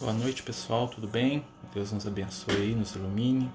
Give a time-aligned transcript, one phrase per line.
[0.00, 1.44] Boa noite, pessoal, tudo bem?
[1.74, 3.50] Deus nos abençoe aí, nos ilumine.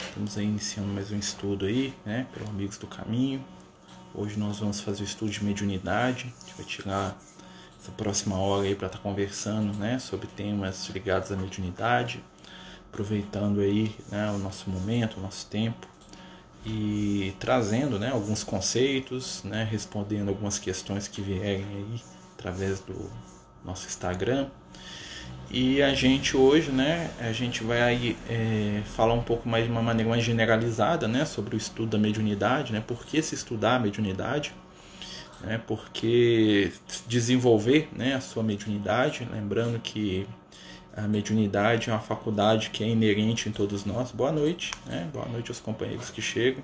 [0.00, 3.44] Estamos aí iniciando mais um estudo aí, né, pelo Amigos do Caminho.
[4.14, 6.32] Hoje nós vamos fazer o estudo de mediunidade.
[6.38, 7.18] A gente vai tirar
[7.76, 12.22] essa próxima hora aí para estar tá conversando, né, sobre temas ligados à mediunidade,
[12.88, 15.88] aproveitando aí, né, o nosso momento, o nosso tempo
[16.64, 22.00] e trazendo, né, alguns conceitos, né, respondendo algumas questões que vierem aí
[22.38, 23.10] através do
[23.64, 24.48] nosso Instagram
[25.52, 29.82] e a gente hoje, né, a gente vai é, falar um pouco mais de uma
[29.82, 33.78] maneira mais generalizada, né, sobre o estudo da mediunidade, né, por que se estudar a
[33.80, 34.54] mediunidade,
[35.40, 36.70] né, porque
[37.08, 40.24] desenvolver, né, a sua mediunidade, lembrando que
[40.96, 44.12] a mediunidade é uma faculdade que é inerente em todos nós.
[44.12, 46.62] Boa noite, né, boa noite aos companheiros que chegam.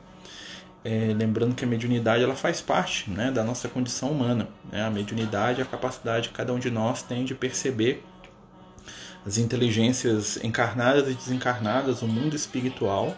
[0.85, 4.47] É, lembrando que a mediunidade ela faz parte né, da nossa condição humana.
[4.71, 4.85] Né?
[4.85, 8.05] A mediunidade é a capacidade que cada um de nós tem de perceber
[9.27, 13.17] as inteligências encarnadas e desencarnadas, o mundo espiritual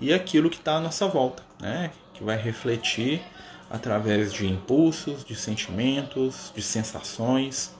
[0.00, 1.92] e aquilo que está à nossa volta, né?
[2.12, 3.22] que vai refletir
[3.70, 7.72] através de impulsos, de sentimentos, de sensações,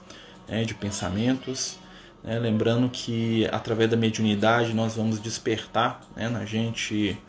[0.47, 0.63] né?
[0.63, 1.77] de pensamentos.
[2.23, 2.39] Né?
[2.39, 6.29] Lembrando que através da mediunidade nós vamos despertar né?
[6.29, 7.21] na gente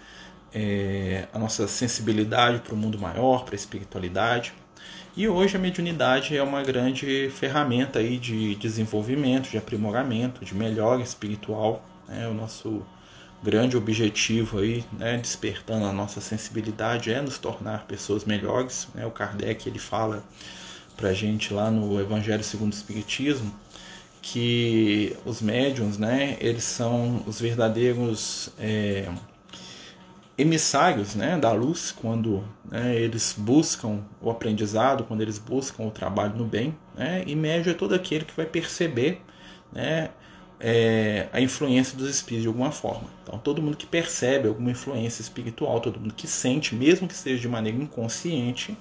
[0.55, 4.53] é, a nossa sensibilidade para o mundo maior, para a espiritualidade.
[5.17, 11.03] E hoje a mediunidade é uma grande ferramenta aí de desenvolvimento, de aprimoramento, de melhora
[11.03, 11.85] espiritual.
[12.07, 12.29] Né?
[12.29, 12.83] O nosso
[13.43, 18.87] grande objetivo aí, né, despertando a nossa sensibilidade, é nos tornar pessoas melhores.
[18.95, 19.05] Né?
[19.05, 20.23] O Kardec ele fala
[20.97, 23.53] para gente lá no Evangelho segundo o Espiritismo
[24.23, 29.09] que os médiums, né, eles são os verdadeiros é,
[30.41, 36.37] emissários né, da luz, quando né, eles buscam o aprendizado, quando eles buscam o trabalho
[36.37, 39.21] no bem, né, e médio é todo aquele que vai perceber
[39.73, 40.11] né,
[40.59, 43.09] é, a influência dos espíritos de alguma forma.
[43.23, 47.41] Então, todo mundo que percebe alguma influência espiritual, todo mundo que sente, mesmo que seja
[47.41, 48.77] de maneira inconsciente,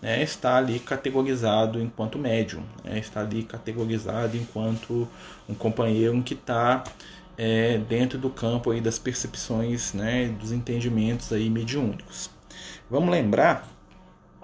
[0.00, 5.08] né, está ali categorizado enquanto médium, né, está ali categorizado enquanto
[5.48, 6.84] um companheiro que está
[7.36, 12.30] é, dentro do campo aí das percepções, né, dos entendimentos aí mediúnicos.
[12.90, 13.68] Vamos lembrar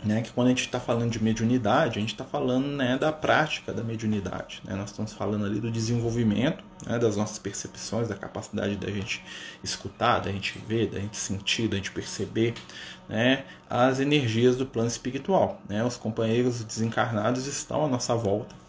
[0.04, 3.12] né, que quando a gente está falando de mediunidade, a gente está falando né, da
[3.12, 4.62] prática da mediunidade.
[4.64, 4.74] Né?
[4.74, 9.22] Nós estamos falando ali do desenvolvimento né, das nossas percepções, da capacidade da gente
[9.62, 12.54] escutar, da gente ver, da gente sentir, da gente perceber
[13.08, 15.60] né, as energias do plano espiritual.
[15.68, 15.84] Né?
[15.84, 18.59] Os companheiros desencarnados estão à nossa volta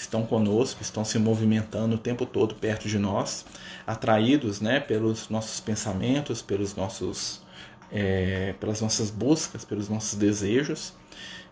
[0.00, 3.44] estão conosco, estão se movimentando o tempo todo perto de nós,
[3.86, 7.42] atraídos né, pelos nossos pensamentos, pelos nossos,
[7.90, 10.94] é, pelas nossas buscas, pelos nossos desejos.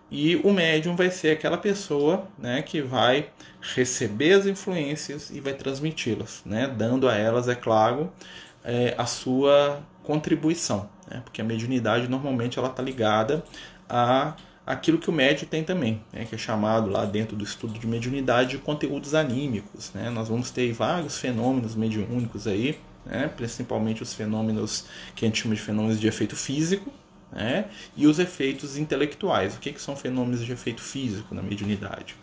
[0.08, 3.30] E o médium vai ser aquela pessoa né, que vai
[3.60, 8.12] receber as influências e vai transmiti-las, né, dando a elas, é claro,
[8.62, 10.88] é, a sua contribuição.
[11.10, 13.44] Né, porque a mediunidade normalmente ela está ligada
[13.88, 17.78] a aquilo que o médio tem também, né, que é chamado lá dentro do estudo
[17.78, 19.92] de mediunidade de conteúdos anímicos.
[19.94, 20.10] Né?
[20.10, 25.54] Nós vamos ter vários fenômenos mediúnicos aí, né, principalmente os fenômenos que a gente chama
[25.54, 26.92] de fenômenos de efeito físico,
[27.30, 27.66] né,
[27.96, 29.56] e os efeitos intelectuais.
[29.56, 32.14] O que, que são fenômenos de efeito físico na mediunidade?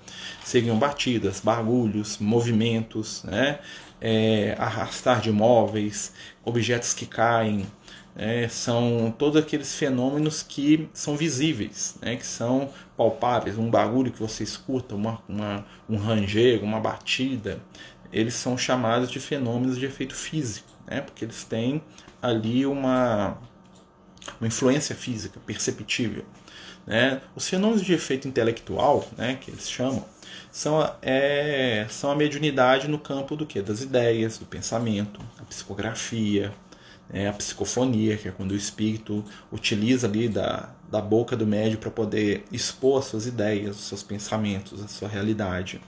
[0.43, 3.59] Seriam batidas, barulhos, movimentos, né,
[4.01, 7.65] é, arrastar de móveis, objetos que caem,
[8.15, 14.19] é, são todos aqueles fenômenos que são visíveis, né, que são palpáveis, um barulho que
[14.19, 17.59] você escuta, uma, uma, um ranger, uma batida,
[18.11, 21.81] eles são chamados de fenômenos de efeito físico, né, porque eles têm
[22.21, 23.37] ali uma,
[24.39, 26.25] uma influência física perceptível.
[26.85, 27.22] Né.
[27.35, 30.06] Os fenômenos de efeito intelectual, né, que eles chamam,
[30.51, 33.62] são, é, são a mediunidade no campo do que?
[33.62, 36.53] Das ideias, do pensamento, a psicografia,
[37.12, 41.78] é a psicofonia, que é quando o espírito utiliza ali da, da boca do médio
[41.78, 45.81] para poder expor as suas ideias, os seus pensamentos, a sua realidade.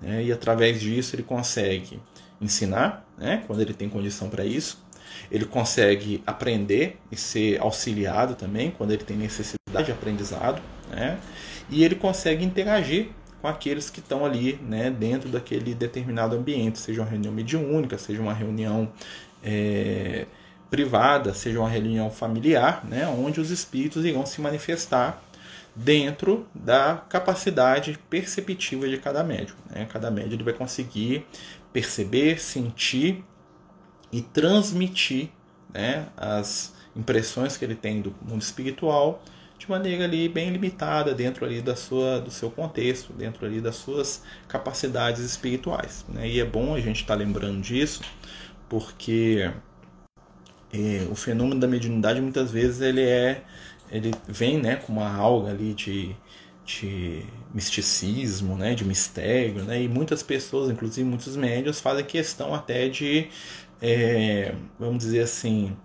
[0.00, 0.24] Né?
[0.24, 2.00] E através disso ele consegue
[2.40, 3.42] ensinar, né?
[3.46, 4.83] quando ele tem condição para isso,
[5.30, 11.18] ele consegue aprender e ser auxiliado também, quando ele tem necessidade de aprendizado, né?
[11.70, 13.08] e ele consegue interagir
[13.40, 18.20] com aqueles que estão ali né, dentro daquele determinado ambiente, seja uma reunião mediúnica, seja
[18.20, 18.90] uma reunião.
[19.42, 20.26] É,
[20.70, 25.22] privada, seja uma reunião familiar, né, onde os espíritos irão se manifestar
[25.74, 29.56] dentro da capacidade perceptiva de cada médium.
[29.70, 29.86] Né?
[29.90, 31.26] Cada médium ele vai conseguir
[31.72, 33.24] perceber, sentir
[34.14, 35.28] e transmitir
[35.72, 39.20] né, as impressões que ele tem do mundo espiritual
[39.58, 43.74] de maneira ali bem limitada dentro ali da sua do seu contexto, dentro ali das
[43.74, 46.28] suas capacidades espirituais, né?
[46.28, 48.02] E é bom a gente estar tá lembrando disso,
[48.68, 49.50] porque
[50.72, 53.42] é, o fenômeno da mediunidade muitas vezes ele é
[53.90, 56.14] ele vem né com uma alga ali de,
[56.64, 62.88] de misticismo né de mistério né e muitas pessoas inclusive muitos médios fazem questão até
[62.88, 63.28] de
[63.90, 65.76] é, vamos dizer assim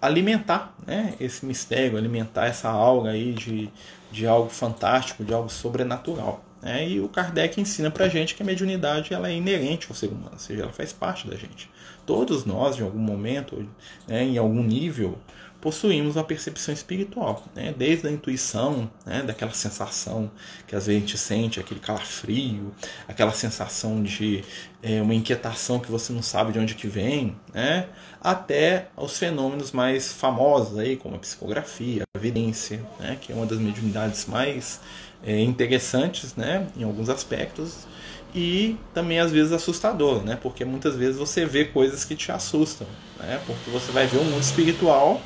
[0.00, 3.70] alimentar né esse mistério alimentar essa alga aí de,
[4.10, 6.88] de algo fantástico de algo sobrenatural né?
[6.88, 10.30] e o Kardec ensina para gente que a mediunidade ela é inerente ao ser humano
[10.32, 11.68] ou seja ela faz parte da gente
[12.10, 13.68] Todos nós, em algum momento,
[14.08, 15.16] né, em algum nível,
[15.60, 17.74] possuímos uma percepção espiritual, né?
[17.76, 19.22] desde a intuição, né?
[19.22, 20.30] daquela sensação
[20.66, 22.74] que às vezes a gente sente, aquele calafrio,
[23.06, 24.42] aquela sensação de
[24.82, 27.88] é, uma inquietação que você não sabe de onde que vem, né?
[28.20, 33.18] até os fenômenos mais famosos, aí, como a psicografia, a evidência, né?
[33.20, 34.80] que é uma das mediunidades mais
[35.22, 36.66] é, interessantes né?
[36.76, 37.86] em alguns aspectos,
[38.34, 40.38] e também às vezes assustador, né?
[40.40, 42.86] Porque muitas vezes você vê coisas que te assustam,
[43.18, 43.40] né?
[43.44, 45.20] Porque você vai ver o um mundo espiritual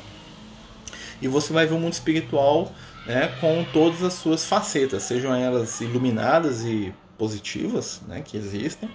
[1.21, 2.71] e você vai ver o mundo espiritual,
[3.05, 8.89] né, com todas as suas facetas, sejam elas iluminadas e positivas, né, que existem,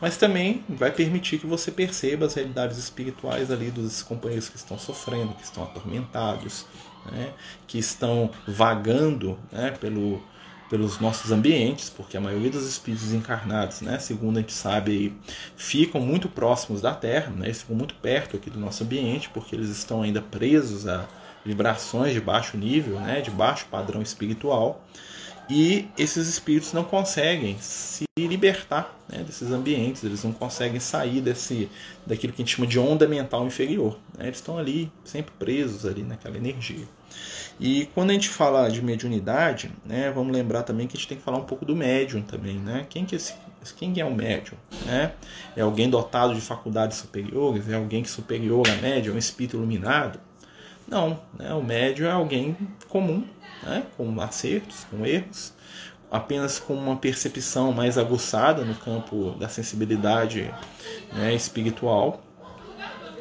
[0.00, 4.78] mas também vai permitir que você perceba as realidades espirituais ali dos companheiros que estão
[4.78, 6.66] sofrendo, que estão atormentados,
[7.10, 7.32] né,
[7.66, 10.20] que estão vagando, né, pelo
[10.72, 15.14] pelos nossos ambientes, porque a maioria dos espíritos encarnados, né, segundo a gente sabe,
[15.54, 19.68] ficam muito próximos da Terra, né, ficam muito perto aqui do nosso ambiente, porque eles
[19.68, 21.06] estão ainda presos a
[21.44, 24.84] vibrações de baixo nível, né, de baixo padrão espiritual,
[25.50, 31.68] e esses espíritos não conseguem se libertar né, desses ambientes, eles não conseguem sair desse,
[32.06, 33.98] daquilo que a gente chama de onda mental inferior.
[34.16, 36.86] Né, eles estão ali, sempre presos ali naquela energia.
[37.60, 41.18] E quando a gente fala de mediunidade, né, vamos lembrar também que a gente tem
[41.18, 42.86] que falar um pouco do médium também, né?
[42.88, 43.34] Quem que é, esse,
[43.76, 44.56] quem é o médium?
[44.86, 45.12] Né?
[45.54, 47.68] É alguém dotado de faculdades superiores?
[47.68, 49.10] É alguém que superior à média?
[49.10, 50.18] É um espírito iluminado?
[50.92, 51.54] Não, né?
[51.54, 52.54] o médium é alguém
[52.86, 53.24] comum,
[53.62, 53.82] né?
[53.96, 55.54] com acertos, com erros,
[56.10, 60.52] apenas com uma percepção mais aguçada no campo da sensibilidade
[61.10, 62.22] né, espiritual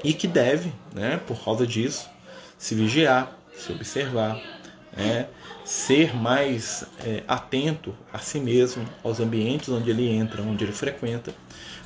[0.04, 2.10] e que deve, né, por causa disso,
[2.58, 4.38] se vigiar, se observar,
[4.92, 5.28] né?
[5.64, 11.34] ser mais é, atento a si mesmo, aos ambientes onde ele entra, onde ele frequenta,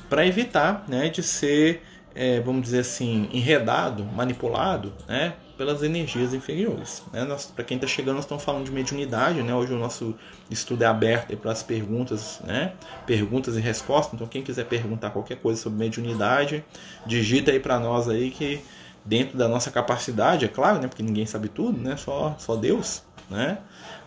[0.08, 7.02] para evitar né, de ser, é, vamos dizer assim, enredado, manipulado né, pelas energias inferiores.
[7.12, 7.26] Né?
[7.54, 9.42] Para quem está chegando, nós estamos falando de mediunidade.
[9.42, 9.54] Né?
[9.54, 10.14] Hoje o nosso
[10.50, 12.72] estudo é aberto para as perguntas, né?
[13.06, 14.14] perguntas e respostas.
[14.14, 16.64] Então, quem quiser perguntar qualquer coisa sobre mediunidade,
[17.06, 18.60] digita aí para nós aí que
[19.06, 23.02] dentro da nossa capacidade, é claro, né, porque ninguém sabe tudo, né, só, só Deus,
[23.30, 23.58] né,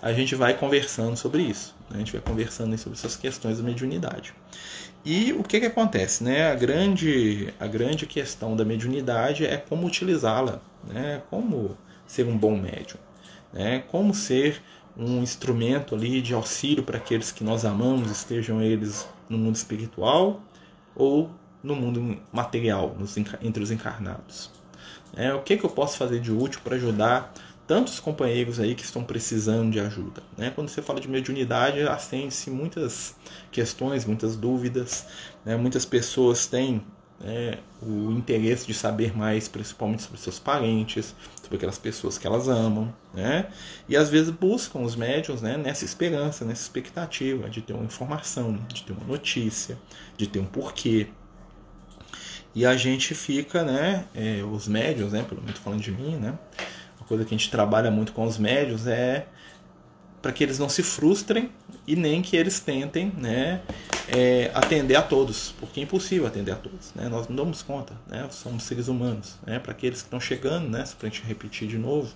[0.02, 1.74] a gente vai conversando sobre isso.
[1.90, 4.34] Né, a gente vai conversando sobre essas questões da mediunidade.
[5.06, 6.24] E o que, que acontece?
[6.24, 6.52] Né?
[6.52, 11.22] A, grande, a grande questão da mediunidade é como utilizá-la, né?
[11.30, 13.00] como ser um bom médium,
[13.54, 13.80] né?
[13.88, 14.62] como ser
[14.98, 20.42] um instrumento ali de auxílio para aqueles que nós amamos, estejam eles no mundo espiritual
[20.96, 21.30] ou
[21.64, 24.52] no mundo material, nos, entre os encarnados.
[25.16, 27.34] É, o que, que eu posso fazer de útil para ajudar
[27.68, 30.22] tantos companheiros aí que estão precisando de ajuda?
[30.38, 30.52] Né?
[30.54, 33.16] Quando você fala de mediunidade, acende-se muitas
[33.52, 35.06] questões, muitas dúvidas.
[35.46, 35.56] Né?
[35.56, 36.82] Muitas pessoas têm
[37.20, 42.48] né, o interesse de saber mais, principalmente sobre seus parentes, sobre aquelas pessoas que elas
[42.48, 43.48] amam, né?
[43.88, 48.58] E às vezes buscam os médiums, né, nessa esperança, nessa expectativa de ter uma informação,
[48.68, 49.78] de ter uma notícia,
[50.18, 51.08] de ter um porquê,
[52.56, 56.38] e a gente fica, né, é, os médios, né, pelo menos falando de mim, né,
[57.00, 59.28] uma coisa que a gente trabalha muito com os médios é
[60.22, 61.50] para que eles não se frustrem
[61.88, 63.62] e nem que eles tentem, né,
[64.12, 67.94] é, atender a todos, porque é impossível atender a todos, né, nós não damos conta,
[68.08, 71.68] né, somos seres humanos, né, para aqueles que estão chegando, né, para a gente repetir
[71.68, 72.12] de novo,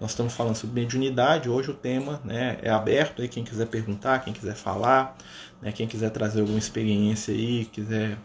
[0.00, 4.20] nós estamos falando sobre mediunidade, hoje o tema, né, é aberto, aí quem quiser perguntar,
[4.20, 5.16] quem quiser falar,
[5.60, 8.16] né, quem quiser trazer alguma experiência aí, quiser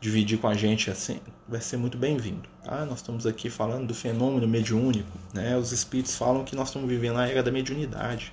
[0.00, 2.48] dividir com a gente assim, vai ser muito bem-vindo.
[2.62, 2.84] Tá?
[2.84, 5.10] Nós estamos aqui falando do fenômeno mediúnico.
[5.34, 5.56] Né?
[5.56, 8.32] Os espíritos falam que nós estamos vivendo a era da mediunidade.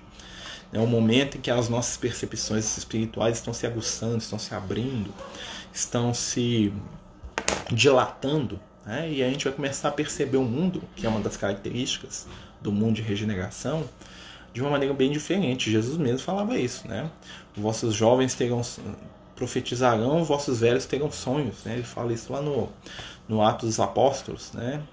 [0.75, 5.09] É um momento em que as nossas percepções espirituais estão se aguçando, estão se abrindo,
[5.73, 6.73] estão se
[7.71, 8.59] dilatando.
[8.85, 9.09] Né?
[9.09, 12.27] E a gente vai começar a perceber o mundo, que é uma das características
[12.61, 13.85] do mundo de regeneração,
[14.51, 15.71] de uma maneira bem diferente.
[15.71, 17.09] Jesus mesmo falava isso, né?
[17.55, 18.61] Vossos jovens terão
[19.33, 21.63] profetizarão, vossos velhos terão sonhos.
[21.63, 21.75] Né?
[21.75, 22.67] Ele fala isso lá no,
[23.29, 24.51] no Atos dos Apóstolos.
[24.51, 24.83] Né?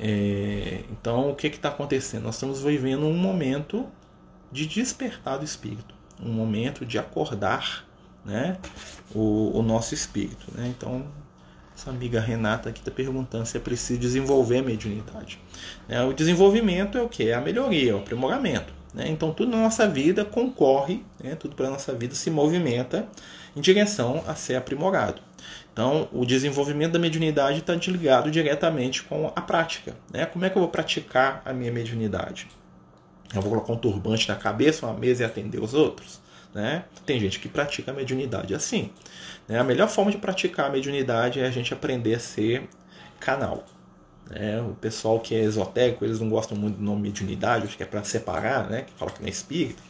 [0.00, 2.22] É, então, o que está acontecendo?
[2.22, 3.86] Nós estamos vivendo um momento
[4.50, 7.86] de despertar do espírito, um momento de acordar
[8.24, 8.58] né,
[9.14, 10.46] o, o nosso espírito.
[10.54, 10.72] Né?
[10.76, 11.06] Então,
[11.74, 15.38] essa amiga Renata aqui está perguntando se é preciso desenvolver a mediunidade.
[15.88, 17.28] É, o desenvolvimento é o que?
[17.28, 18.72] É a melhoria, é o aprimoramento.
[18.92, 19.08] Né?
[19.08, 21.34] Então, tudo na nossa vida concorre, né?
[21.36, 23.06] tudo para a nossa vida se movimenta
[23.54, 25.22] em direção a ser aprimorado.
[25.72, 29.94] Então, o desenvolvimento da mediunidade está ligado diretamente com a prática.
[30.12, 30.26] Né?
[30.26, 32.48] Como é que eu vou praticar a minha mediunidade?
[33.34, 36.20] Eu vou colocar um turbante na cabeça, uma mesa e atender os outros?
[36.54, 36.84] Né?
[37.04, 38.90] Tem gente que pratica a mediunidade assim.
[39.46, 39.58] Né?
[39.58, 42.68] A melhor forma de praticar a mediunidade é a gente aprender a ser
[43.20, 43.64] canal.
[44.30, 44.60] Né?
[44.60, 47.86] O pessoal que é esotérico, eles não gostam muito do nome mediunidade, acho que é
[47.86, 48.82] para separar, né?
[48.82, 49.82] que fala que não é espírito.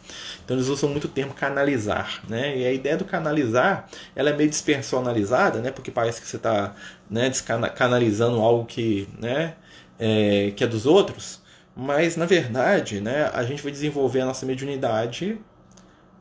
[0.44, 2.20] Então eles usam muito o termo canalizar.
[2.28, 2.58] Né?
[2.58, 5.70] E a ideia do canalizar ela é meio despersonalizada, né?
[5.70, 6.74] porque parece que você está
[7.08, 7.30] né,
[7.76, 9.54] canalizando algo que, né,
[9.98, 11.40] é, que é dos outros.
[11.80, 15.38] Mas, na verdade, né, a gente vai desenvolver a nossa mediunidade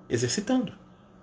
[0.07, 0.71] exercitando.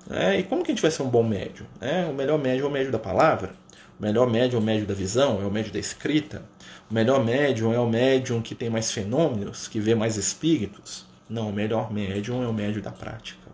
[0.08, 0.40] Né?
[0.40, 1.66] E como que a gente vai ser um bom médium?
[1.80, 2.04] Né?
[2.06, 3.52] O melhor médium é o médium da palavra,
[3.96, 6.42] o melhor médium é o médium da visão, é o médium da escrita,
[6.90, 11.06] o melhor médium é o médium que tem mais fenômenos, que vê mais espíritos.
[11.30, 13.48] Não, o melhor médium é o médium da prática.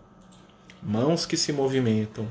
[0.81, 2.27] Mãos que se movimentam,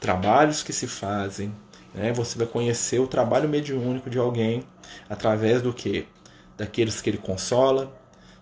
[0.00, 1.54] trabalhos que se fazem.
[1.94, 2.14] Né?
[2.14, 4.64] Você vai conhecer o trabalho mediúnico de alguém
[5.06, 6.08] através do que?
[6.56, 7.92] Daqueles que ele consola,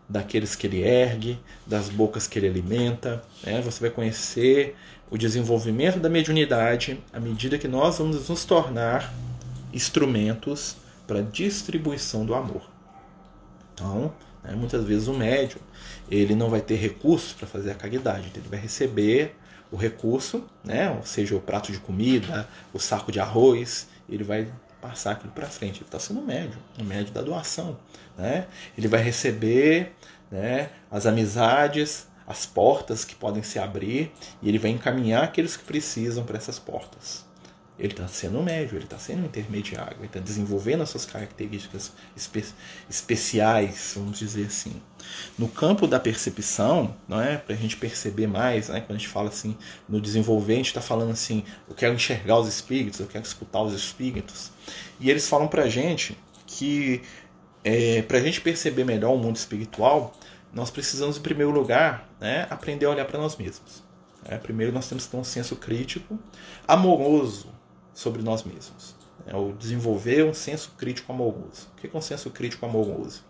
[0.09, 3.23] daqueles que ele ergue, das bocas que ele alimenta.
[3.43, 3.61] Né?
[3.63, 4.77] Você vai conhecer
[5.11, 9.13] o desenvolvimento da mediunidade à medida que nós vamos nos tornar
[9.73, 10.77] instrumentos
[11.07, 12.63] para a distribuição do amor.
[13.75, 15.61] Então, né, muitas vezes o médium
[16.11, 19.37] ele não vai ter recursos para fazer a caridade, então ele vai receber
[19.71, 24.49] o recurso, né, ou seja, o prato de comida, o saco de arroz, ele vai
[24.83, 25.79] passar aquilo para frente.
[25.79, 27.79] Ele está sendo médio, o médio da doação.
[28.19, 28.47] Né?
[28.77, 29.95] Ele vai receber
[30.31, 34.13] né, as amizades, as portas que podem se abrir
[34.43, 37.25] e ele vai encaminhar aqueles que precisam para essas portas.
[37.83, 42.45] Ele está sendo médio, ele está sendo intermediário, ele está desenvolvendo as suas características espe
[42.89, 44.81] especiais, vamos dizer assim.
[45.37, 49.09] No campo da percepção, não é, para a gente perceber mais, né, quando a gente
[49.09, 49.59] fala assim
[49.89, 53.61] no desenvolver, a gente está falando assim, eu quero enxergar os espíritos, eu quero escutar
[53.63, 54.53] os espíritos,
[55.01, 57.03] e eles falam para a gente que
[57.65, 60.15] é, para a gente perceber melhor o mundo espiritual,
[60.55, 63.83] nós precisamos, em primeiro lugar, né, aprender a olhar para nós mesmos.
[64.25, 66.17] É, primeiro, nós temos que ter um senso crítico,
[66.69, 67.61] amoroso
[67.95, 68.95] sobre nós mesmos.
[69.27, 71.69] É o desenvolver um senso crítico amoroso.
[71.77, 73.23] O que é um senso crítico amoroso?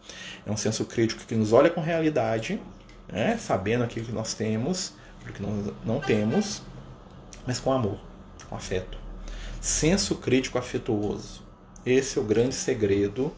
[0.46, 2.60] É um senso crítico que nos olha com realidade,
[3.08, 6.62] né, sabendo aquilo que nós temos, aquilo que nós não temos,
[7.46, 7.98] mas com amor,
[8.48, 8.96] com afeto.
[9.60, 11.42] Senso crítico afetuoso.
[11.84, 13.32] Esse é o grande segredo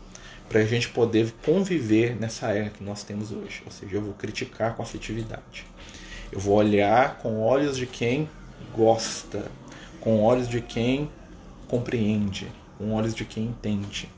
[0.49, 3.62] para a gente poder conviver nessa era que nós temos hoje.
[3.64, 5.66] Ou seja, eu vou criticar com afetividade.
[6.31, 8.28] Eu vou olhar com olhos de quem
[8.75, 9.50] gosta,
[10.05, 11.11] com olhos de quem
[11.67, 14.09] compreende, com olhos de quem entende.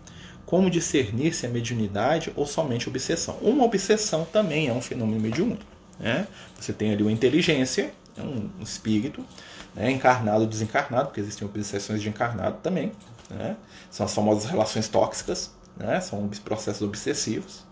[0.45, 3.37] Como discernir se é mediunidade ou somente obsessão?
[3.41, 5.65] Uma obsessão também é um fenômeno mediúnico.
[5.99, 6.27] Né?
[6.61, 9.25] Você tem ali uma inteligência, é um espírito,
[9.75, 9.91] né?
[9.91, 12.93] encarnado ou desencarnado, porque existem obsessões de encarnado também.
[13.31, 13.57] Né?
[13.91, 16.01] São as famosas relações tóxicas, né?
[16.01, 17.65] são processos obsessivos.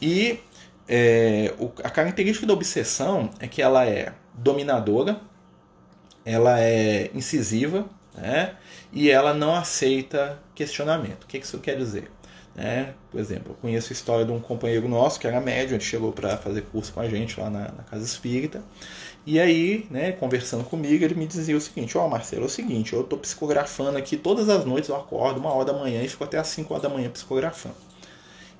[0.00, 0.40] E
[0.86, 5.20] é, a característica da obsessão é que ela é dominadora,
[6.28, 8.54] ela é incisiva né?
[8.92, 11.24] e ela não aceita questionamento.
[11.24, 12.10] O que isso quer dizer?
[12.54, 12.92] Né?
[13.10, 16.12] Por exemplo, eu conheço a história de um companheiro nosso que era médium, ele chegou
[16.12, 18.62] para fazer curso com a gente lá na, na, Casa Espírita.
[19.24, 22.50] E aí, né, conversando comigo, ele me dizia o seguinte: Ó, oh, Marcelo, é o
[22.50, 26.08] seguinte, eu estou psicografando aqui todas as noites, eu acordo uma hora da manhã e
[26.08, 27.87] fico até às 5 horas da manhã psicografando.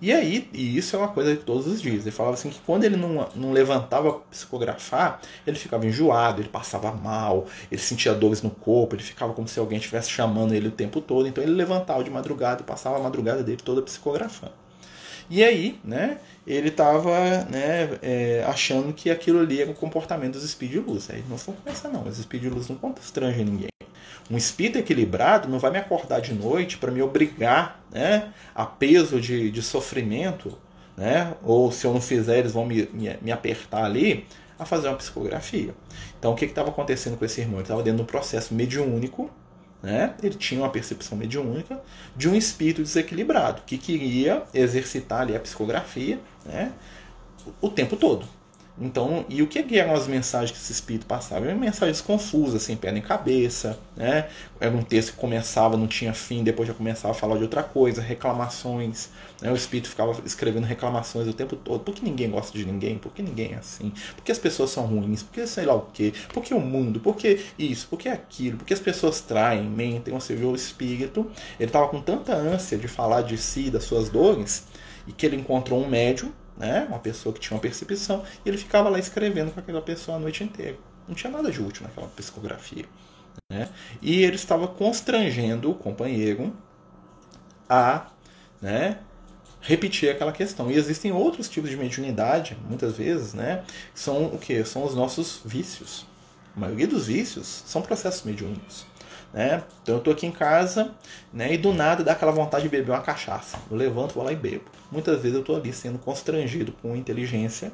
[0.00, 2.02] E aí, e isso é uma coisa de todos os dias.
[2.02, 6.48] Ele falava assim que quando ele não, não levantava para psicografar, ele ficava enjoado, ele
[6.48, 10.68] passava mal, ele sentia dores no corpo, ele ficava como se alguém estivesse chamando ele
[10.68, 11.26] o tempo todo.
[11.26, 14.52] Então ele levantava de madrugada e passava a madrugada dele toda psicografando.
[15.30, 20.56] E aí, né, ele estava né, é, achando que aquilo ali era o comportamento dos
[20.56, 21.10] de luz.
[21.10, 23.68] Aí não foi conversa não, os de luz não constrangem ninguém.
[24.30, 29.20] Um espírito equilibrado não vai me acordar de noite para me obrigar né, a peso
[29.20, 30.56] de, de sofrimento,
[30.96, 34.26] né, ou se eu não fizer, eles vão me, me, me apertar ali,
[34.58, 35.74] a fazer uma psicografia.
[36.18, 37.56] Então, o que estava acontecendo com esse irmão?
[37.56, 39.30] Ele estava dentro de um processo mediúnico,
[39.82, 40.14] né?
[40.22, 41.80] ele tinha uma percepção mediúnica
[42.16, 46.72] de um espírito desequilibrado, que queria exercitar ali a psicografia né,
[47.60, 48.26] o tempo todo.
[48.80, 51.46] Então, e o que eram as mensagens que esse espírito passava?
[51.46, 54.28] Eram mensagens confusas, sem pé nem cabeça, né?
[54.60, 57.62] Era um texto que começava, não tinha fim, depois já começava a falar de outra
[57.62, 59.08] coisa, reclamações,
[59.42, 59.50] né?
[59.50, 61.80] O espírito ficava escrevendo reclamações o tempo todo.
[61.80, 62.98] Por que ninguém gosta de ninguém?
[62.98, 63.92] Por que ninguém é assim?
[64.14, 65.24] Por que as pessoas são ruins?
[65.24, 66.12] Por que sei lá o quê?
[66.32, 67.00] Por que o mundo?
[67.00, 67.88] Por que isso?
[67.88, 68.58] Por que aquilo?
[68.58, 70.14] Por que as pessoas traem, mentem?
[70.14, 74.08] Você viu o espírito, ele estava com tanta ânsia de falar de si, das suas
[74.08, 74.66] dores,
[75.06, 76.86] e que ele encontrou um médium né?
[76.88, 80.20] uma pessoa que tinha uma percepção, e ele ficava lá escrevendo com aquela pessoa a
[80.20, 80.76] noite inteira.
[81.06, 82.84] Não tinha nada de útil naquela psicografia.
[83.50, 83.68] Né?
[84.02, 86.54] E ele estava constrangendo o companheiro
[87.68, 88.08] a
[88.60, 88.98] né,
[89.60, 90.70] repetir aquela questão.
[90.70, 94.62] E existem outros tipos de mediunidade, muitas vezes, né, são o que?
[94.64, 96.06] São os nossos vícios.
[96.56, 98.84] A maioria dos vícios são processos mediúnicos.
[99.32, 99.62] Né?
[99.82, 100.94] Então eu estou aqui em casa
[101.32, 103.58] né, e do nada dá aquela vontade de beber uma cachaça.
[103.70, 104.64] Eu levanto, vou lá e bebo.
[104.90, 107.70] Muitas vezes eu estou ali sendo constrangido com inteligência,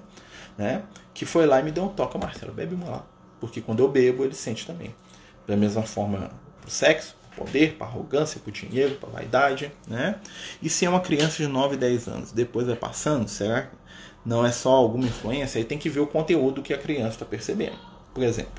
[0.59, 0.83] né,
[1.13, 3.07] que foi lá e me deu um toque, Marcelo, bebe uma lá.
[3.41, 4.95] Porque quando eu bebo, ele sente também.
[5.47, 6.31] Da mesma forma
[6.61, 9.71] para o sexo, poder, para arrogância, para o dinheiro, para vaidade.
[9.87, 10.17] Né?
[10.63, 13.77] E se é uma criança de 9, 10 anos, depois vai passando, que
[14.25, 15.59] não é só alguma influência?
[15.59, 17.77] Aí tem que ver o conteúdo que a criança está percebendo.
[18.15, 18.53] Por exemplo,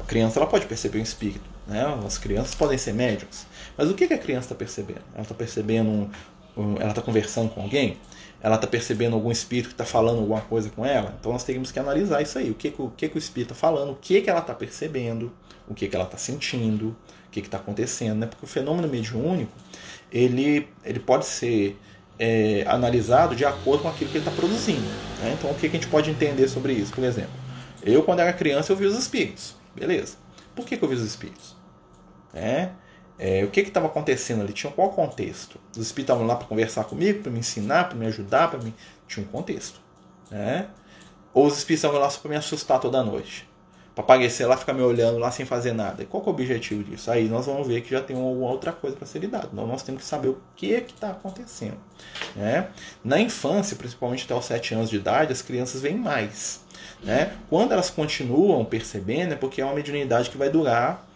[0.00, 1.84] a criança ela pode perceber um espírito, né?
[2.06, 3.46] As crianças podem ser médiums.
[3.76, 5.02] Mas o que, que a criança está percebendo?
[5.12, 6.10] Ela está percebendo,
[6.56, 7.98] um, ela está conversando com alguém?
[8.40, 11.14] Ela está percebendo algum espírito que está falando alguma coisa com ela?
[11.18, 12.50] Então nós teríamos que analisar isso aí.
[12.50, 13.92] O que, o, que, que o espírito está falando?
[13.92, 15.32] O que, que ela está percebendo?
[15.68, 16.96] O que, que ela está sentindo?
[17.26, 18.20] O que está acontecendo?
[18.20, 18.26] Né?
[18.26, 19.52] Porque o fenômeno mediúnico
[20.12, 21.78] ele, ele pode ser
[22.18, 24.86] é, analisado de acordo com aquilo que ele está produzindo.
[25.20, 25.36] Né?
[25.38, 26.92] Então o que, que a gente pode entender sobre isso?
[26.92, 27.30] Por exemplo,
[27.82, 29.57] eu quando era criança eu vi os espíritos.
[29.78, 30.16] Beleza.
[30.54, 31.56] Por que, que eu vi os espíritos?
[32.34, 32.70] É,
[33.18, 34.52] é, o que estava acontecendo ali?
[34.52, 35.58] Tinha qual contexto?
[35.72, 38.72] Os espíritos estavam lá para conversar comigo, para me ensinar, para me ajudar, para me.
[39.06, 39.80] Tinha um contexto.
[40.30, 40.68] Né?
[41.34, 43.48] Ou os espíritos estavam lá só para me assustar toda noite?
[43.94, 46.04] Para aparecer lá, ficar me olhando lá sem fazer nada.
[46.04, 47.10] Qual é o objetivo disso?
[47.10, 49.48] Aí nós vamos ver que já tem alguma outra coisa para ser lidado.
[49.52, 51.78] Então nós temos que saber o que é está acontecendo.
[52.36, 52.68] Né?
[53.02, 56.64] Na infância, principalmente até os 7 anos de idade, as crianças veem mais.
[57.02, 57.32] Né?
[57.48, 61.06] Quando elas continuam percebendo, é porque é uma mediunidade que vai durar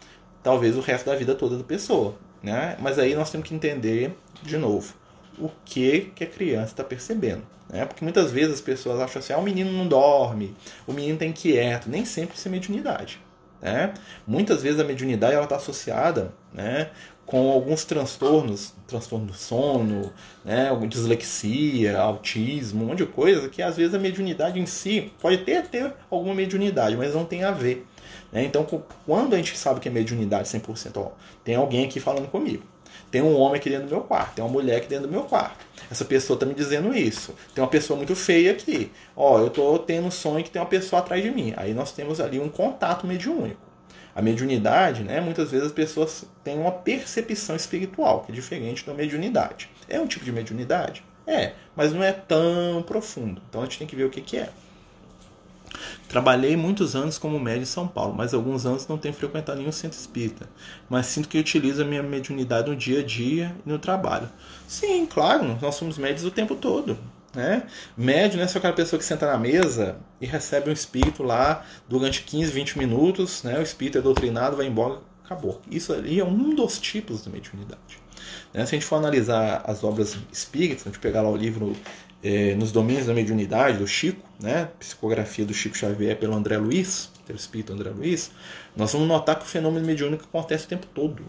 [0.43, 2.15] talvez o resto da vida toda da pessoa.
[2.43, 2.77] Né?
[2.81, 4.95] Mas aí nós temos que entender, de novo,
[5.39, 7.43] o que, que a criança está percebendo.
[7.69, 7.85] Né?
[7.85, 10.55] Porque muitas vezes as pessoas acham assim: ah, o menino não dorme,
[10.87, 11.89] o menino está inquieto.
[11.89, 13.21] Nem sempre isso é mediunidade.
[13.61, 13.95] Né?
[14.27, 16.91] Muitas vezes a mediunidade está associada né,
[17.25, 20.13] com alguns transtornos, transtorno do sono,
[20.45, 25.39] né, dislexia, autismo, um monte de coisa, que às vezes a mediunidade em si pode
[25.39, 27.87] ter, ter alguma mediunidade, mas não tem a ver.
[28.31, 28.45] Né?
[28.45, 28.67] Então,
[29.07, 31.13] quando a gente sabe que é mediunidade 100%, ó,
[31.45, 32.65] tem alguém aqui falando comigo,
[33.11, 35.25] tem um homem aqui dentro do meu quarto, tem uma mulher aqui dentro do meu
[35.25, 35.65] quarto.
[35.91, 37.35] Essa pessoa está me dizendo isso.
[37.55, 38.91] Tem uma pessoa muito feia aqui.
[39.15, 41.53] Ó, eu estou tendo um sonho que tem uma pessoa atrás de mim.
[41.57, 43.61] Aí nós temos ali um contato mediúnico.
[44.15, 48.93] A mediunidade, né, muitas vezes as pessoas têm uma percepção espiritual, que é diferente da
[48.93, 49.71] mediunidade.
[49.89, 51.03] É um tipo de mediunidade?
[51.27, 53.41] É, mas não é tão profundo.
[53.49, 54.51] Então a gente tem que ver o que, que é.
[56.09, 59.73] Trabalhei muitos anos como médium em São Paulo, mas alguns anos não tenho frequentado nenhum
[59.73, 60.47] centro espírita.
[60.91, 64.29] Mas sinto que utilizo a minha mediunidade no dia a dia e no trabalho.
[64.69, 66.99] Sim, claro, nós somos médios o tempo todo.
[67.35, 67.67] Né?
[67.97, 71.65] Médio não é só aquela pessoa que senta na mesa e recebe um espírito lá
[71.89, 73.59] durante 15, 20 minutos, né?
[73.59, 75.61] o espírito é doutrinado, vai embora, acabou.
[75.71, 77.99] Isso ali é um dos tipos de mediunidade.
[78.53, 78.67] Né?
[78.67, 81.75] Se a gente for analisar as obras espíritas, a gente pegar lá o livro
[82.23, 84.69] é, Nos Domínios da Mediunidade, do Chico, né?
[84.79, 88.31] psicografia do Chico Xavier pelo André Luiz, pelo espírito André Luiz,
[88.77, 91.25] nós vamos notar que o fenômeno mediúnico acontece o tempo todo.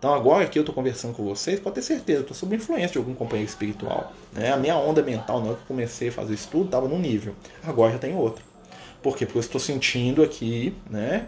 [0.00, 2.98] Então agora que eu estou conversando com vocês, pode ter certeza, estou sob influência de
[2.98, 4.14] algum companheiro espiritual.
[4.32, 4.50] Né?
[4.50, 7.34] A minha onda mental, na hora que eu comecei a fazer estudo, estava num nível.
[7.62, 8.42] Agora já tem outro.
[9.02, 9.26] Por quê?
[9.26, 11.26] Porque eu estou sentindo aqui, né?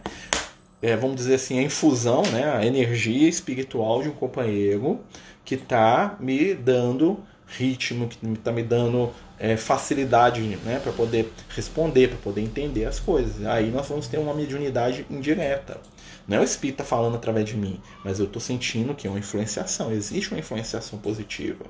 [0.80, 2.50] É, vamos dizer assim, a infusão, né?
[2.50, 5.00] a energia espiritual de um companheiro
[5.44, 10.80] que está me dando ritmo, que está me dando é, facilidade né?
[10.82, 13.44] para poder responder, para poder entender as coisas.
[13.44, 15.78] Aí nós vamos ter uma mediunidade indireta.
[16.26, 19.10] Não é o espírito tá falando através de mim, mas eu estou sentindo que é
[19.10, 19.92] uma influenciação.
[19.92, 21.64] Existe uma influenciação positiva.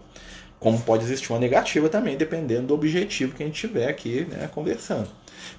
[0.61, 4.49] Como pode existir uma negativa também, dependendo do objetivo que a gente tiver aqui né,
[4.53, 5.09] conversando.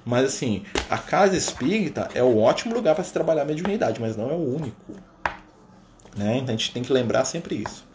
[0.06, 4.16] Mas assim, a casa espírita é o ótimo lugar para se trabalhar a mediunidade, mas
[4.16, 4.94] não é o único.
[6.16, 6.38] Né?
[6.38, 7.86] Então a gente tem que lembrar sempre isso.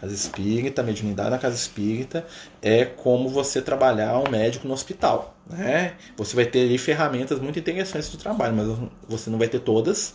[0.00, 2.24] Casa espírita, mediunidade na casa espírita
[2.62, 5.37] é como você trabalhar um médico no hospital.
[5.48, 5.94] Né?
[6.16, 10.14] Você vai ter ali ferramentas muito interessantes de trabalho, mas você não vai ter todas.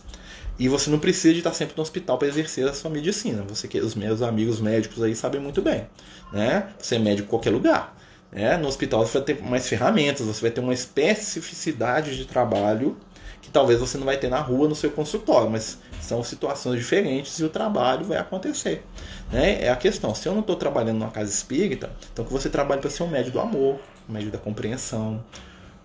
[0.58, 3.42] E você não precisa de estar sempre no hospital para exercer a sua medicina.
[3.48, 5.88] Você que os meus amigos médicos aí sabem muito bem,
[6.32, 6.68] né?
[6.78, 7.96] Você é médico em qualquer lugar.
[8.30, 12.96] É, no hospital você vai ter mais ferramentas, você vai ter uma especificidade de trabalho
[13.40, 17.38] que talvez você não vai ter na rua no seu consultório, mas são situações diferentes
[17.38, 18.84] e o trabalho vai acontecer.
[19.30, 19.62] Né?
[19.62, 20.14] É a questão.
[20.14, 23.08] Se eu não estou trabalhando numa casa espírita, então que você trabalhe para ser um
[23.08, 25.22] médio do amor, um médio da compreensão,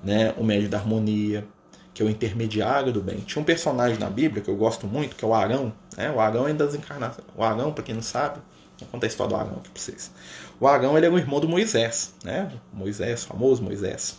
[0.04, 0.34] né?
[0.38, 1.46] um médio da harmonia,
[1.94, 3.18] que é o intermediário do bem.
[3.20, 5.74] Tinha um personagem na Bíblia que eu gosto muito, que é o Arão.
[5.98, 6.10] Né?
[6.12, 7.28] O Arão é das encarnações.
[7.36, 8.40] O Arão, para quem não sabe,
[8.80, 10.12] vou contar a história do Arão aqui para vocês.
[10.60, 12.52] O Arão ele é o irmão do Moisés, né?
[12.74, 14.18] Moisés, famoso Moisés.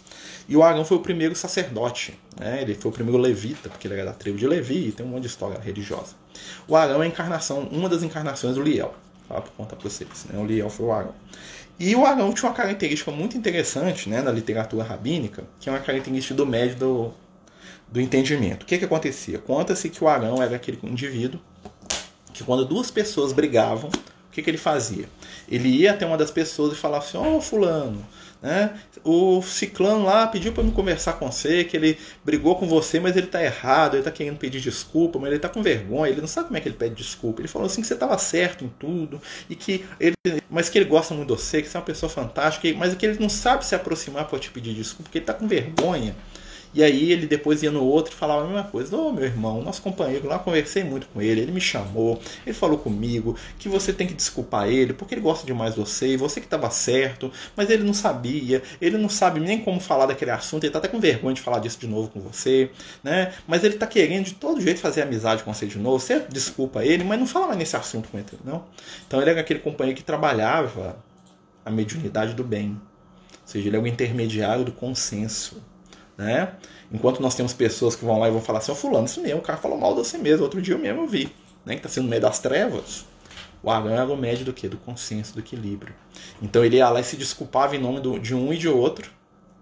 [0.48, 2.62] E o Arão foi o primeiro sacerdote, né?
[2.62, 5.10] ele foi o primeiro levita, porque ele era da tribo de Levi e tem um
[5.10, 6.14] monte de história religiosa.
[6.66, 8.94] O Arão é a encarnação, uma das encarnações do Liel.
[9.28, 10.38] Fala para contar para vocês, né?
[10.38, 11.14] o Liel foi o Arão.
[11.80, 15.78] E o Arão tinha uma característica muito interessante né, na literatura rabínica, que é uma
[15.80, 17.14] característica do médio do,
[17.90, 18.64] do entendimento.
[18.64, 19.38] O que, que acontecia?
[19.38, 21.40] Conta-se que o Arão era aquele indivíduo
[22.34, 25.08] que quando duas pessoas brigavam, o que, que ele fazia?
[25.48, 28.06] Ele ia até uma das pessoas e falava assim: Ó, oh, Fulano,
[28.42, 28.78] né?
[29.04, 33.16] O ciclano lá pediu para me conversar com você, que ele brigou com você, mas
[33.16, 36.28] ele está errado, ele está querendo pedir desculpa, mas ele está com vergonha, ele não
[36.28, 37.40] sabe como é que ele pede desculpa.
[37.40, 40.14] Ele falou assim que você estava certo em tudo, e que ele,
[40.48, 43.06] mas que ele gosta muito de você, que você é uma pessoa fantástica, mas que
[43.06, 46.14] ele não sabe se aproximar para te pedir desculpa, porque ele está com vergonha.
[46.72, 48.96] E aí ele depois ia no outro e falava a mesma coisa.
[48.96, 52.54] Ô oh, meu irmão, nosso companheiro lá, conversei muito com ele, ele me chamou, ele
[52.54, 56.16] falou comigo que você tem que desculpar ele, porque ele gosta demais de você, e
[56.16, 60.30] você que estava certo, mas ele não sabia, ele não sabe nem como falar daquele
[60.30, 62.70] assunto, ele tá até com vergonha de falar disso de novo com você,
[63.02, 63.32] né?
[63.46, 65.98] Mas ele tá querendo de todo jeito fazer amizade com você de novo.
[65.98, 68.64] Você desculpa ele, mas não fala mais nesse assunto com ele, não.
[69.06, 70.96] Então ele era aquele companheiro que trabalhava
[71.64, 72.70] a mediunidade do bem.
[72.70, 75.60] Ou seja, ele é o intermediário do consenso.
[76.20, 76.52] Né?
[76.92, 79.22] Enquanto nós temos pessoas que vão lá e vão falar assim, ó, oh, fulano, isso
[79.22, 81.72] mesmo, o cara falou mal de você mesmo, outro dia eu mesmo vi, né?
[81.72, 83.06] que está sendo no meio das trevas.
[83.62, 84.68] O Arão era o médio do que?
[84.68, 85.94] Do consenso, do equilíbrio.
[86.42, 89.10] Então ele ia lá e se desculpava em nome do, de um e de outro,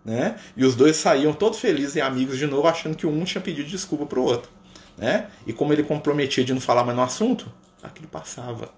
[0.04, 0.36] né?
[0.56, 3.68] E os dois saíam todos felizes e amigos de novo, achando que um tinha pedido
[3.68, 4.50] desculpa para o outro,
[4.96, 5.28] né?
[5.46, 7.52] E como ele comprometia de não falar mais no assunto,
[7.84, 8.68] aquilo passava.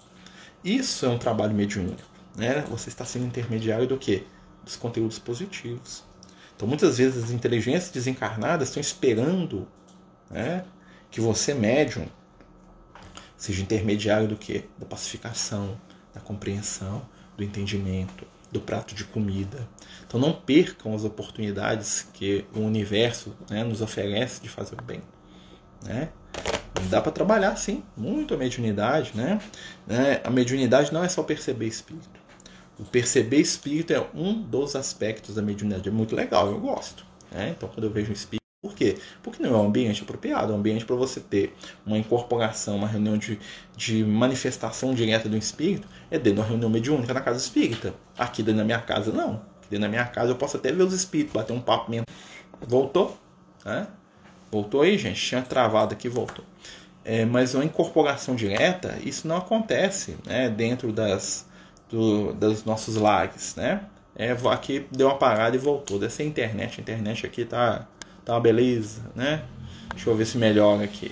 [0.62, 2.02] Isso é um trabalho mediúnico,
[2.36, 2.62] né?
[2.68, 4.26] Você está sendo intermediário do que?
[4.64, 6.09] Dos conteúdos positivos.
[6.60, 9.66] Então, muitas vezes, as inteligências desencarnadas estão esperando
[10.30, 10.62] né,
[11.10, 12.06] que você, médium,
[13.34, 14.68] seja intermediário do que?
[14.76, 15.80] Da pacificação,
[16.12, 17.00] da compreensão,
[17.34, 19.66] do entendimento, do prato de comida.
[20.06, 25.00] Então, não percam as oportunidades que o universo né, nos oferece de fazer o bem.
[25.82, 26.10] Né?
[26.90, 29.12] Dá para trabalhar, sim, muito a mediunidade.
[29.14, 29.40] Né?
[30.22, 32.19] A mediunidade não é só perceber espírito.
[32.80, 35.86] O perceber espírito é um dos aspectos da mediunidade.
[35.86, 37.04] É muito legal, eu gosto.
[37.30, 37.54] Né?
[37.54, 38.96] Então, quando eu vejo um espírito, por quê?
[39.22, 42.88] Porque não é um ambiente apropriado, é um ambiente para você ter uma incorporação, uma
[42.88, 43.38] reunião de,
[43.76, 47.92] de manifestação direta do espírito, é dentro de uma reunião mediúnica na casa espírita.
[48.16, 49.34] Aqui dentro da minha casa, não.
[49.58, 52.06] Aqui dentro da minha casa eu posso até ver os espíritos, bater um papo mesmo.
[52.66, 53.14] Voltou?
[53.62, 53.88] Né?
[54.50, 55.20] Voltou aí, gente?
[55.20, 56.46] Tinha travado aqui, voltou.
[57.04, 61.46] É, mas uma incorporação direta, isso não acontece né, dentro das,
[61.90, 63.82] do, dos nossos lags, né?
[64.16, 65.98] É, aqui deu uma parada e voltou.
[65.98, 67.86] Dessa internet, a internet aqui tá,
[68.24, 69.42] tá uma beleza, né?
[69.94, 71.10] Deixa eu ver se melhora aqui.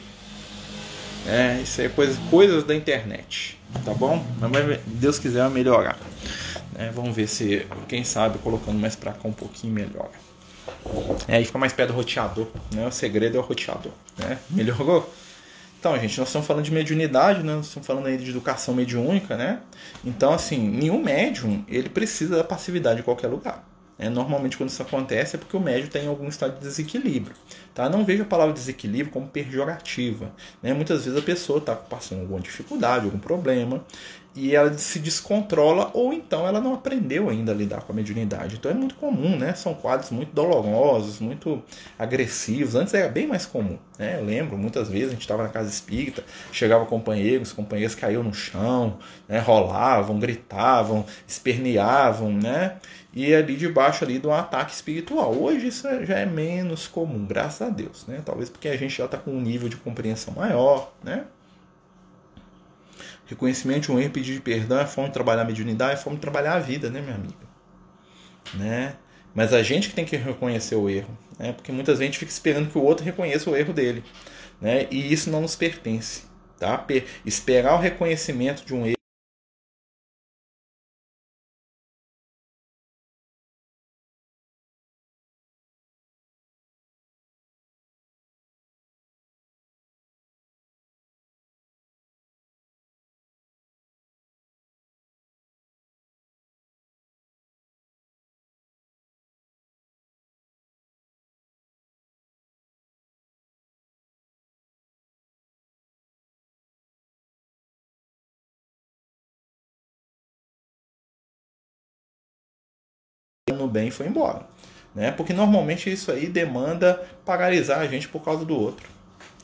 [1.27, 4.25] É, isso é coisa, coisas da internet, tá bom?
[4.41, 5.99] Mas Deus quiser vai melhorar.
[6.77, 10.13] É, vamos ver se, quem sabe, colocando mais pra cá um pouquinho melhora.
[11.27, 12.87] É, aí fica mais perto do roteador, né?
[12.87, 14.39] O segredo é o roteador, né?
[14.51, 15.13] Melhorou?
[15.79, 17.55] Então, gente, nós estamos falando de mediunidade, né?
[17.55, 19.61] nós estamos falando aí de educação mediúnica, né?
[20.05, 23.65] Então, assim, nenhum médium, ele precisa da passividade em qualquer lugar.
[23.99, 27.35] É, normalmente, quando isso acontece, é porque o médium tem algum estado de desequilíbrio.
[27.75, 27.89] Tá?
[27.89, 30.31] Não vejo a palavra desequilíbrio como pejorativa.
[30.63, 30.73] Né?
[30.73, 33.85] Muitas vezes a pessoa está passando alguma dificuldade, algum problema,
[34.39, 38.57] e ela se descontrola ou então ela não aprendeu ainda a lidar com a mediunidade.
[38.57, 39.53] Então é muito comum, né?
[39.55, 41.61] São quadros muito dolorosos, muito
[41.99, 42.77] agressivos.
[42.77, 44.17] Antes era bem mais comum, né?
[44.21, 48.33] Eu lembro, muitas vezes a gente estava na casa espírita, chegava companheiros, companheiros caíam no
[48.33, 49.41] chão, né?
[49.41, 52.77] rolavam, gritavam, esperneavam, né?
[53.19, 55.35] E ali debaixo ali de um ataque espiritual.
[55.35, 58.23] Hoje isso já é menos comum, graças a Deus, né?
[58.25, 61.25] Talvez porque a gente já está com um nível de compreensão maior, né?
[63.27, 66.23] Reconhecimento de um erro, pedir perdão é forma de trabalhar a mediunidade, é forma de
[66.23, 67.35] trabalhar a vida, né, minha amiga?
[68.55, 68.95] Né?
[69.35, 71.53] Mas a gente que tem que reconhecer o erro, né?
[71.53, 74.05] Porque muitas vezes a gente fica esperando que o outro reconheça o erro dele,
[74.61, 74.87] né?
[74.93, 76.23] E isso não nos pertence,
[76.57, 76.87] tá?
[77.27, 78.98] Esperar o reconhecimento de um erro
[113.53, 114.43] no bem foi embora.
[114.95, 115.11] Né?
[115.13, 118.89] Porque normalmente isso aí demanda paralisar a gente por causa do outro.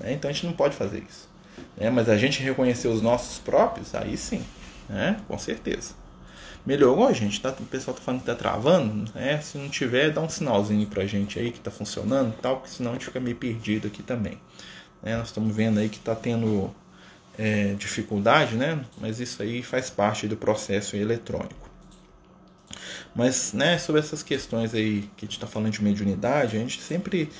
[0.01, 0.12] Né?
[0.12, 1.29] Então a gente não pode fazer isso.
[1.77, 1.90] Né?
[1.90, 4.43] Mas a gente reconhecer os nossos próprios, aí sim,
[4.88, 5.17] né?
[5.29, 5.95] com certeza.
[6.67, 7.40] Melhorou, gente?
[7.43, 9.12] Tá, o pessoal tá falando que tá travando.
[9.14, 9.38] Né?
[9.40, 12.93] Se não tiver, dá um sinalzinho pra gente aí que tá funcionando tal, porque senão
[12.93, 14.38] a gente fica meio perdido aqui também.
[15.03, 15.17] Né?
[15.17, 16.75] Nós estamos vendo aí que tá tendo
[17.38, 18.83] é, dificuldade, né?
[18.99, 21.63] Mas isso aí faz parte do processo eletrônico.
[23.14, 26.81] Mas, né, sobre essas questões aí que a gente está falando de mediunidade, a gente
[26.81, 27.31] sempre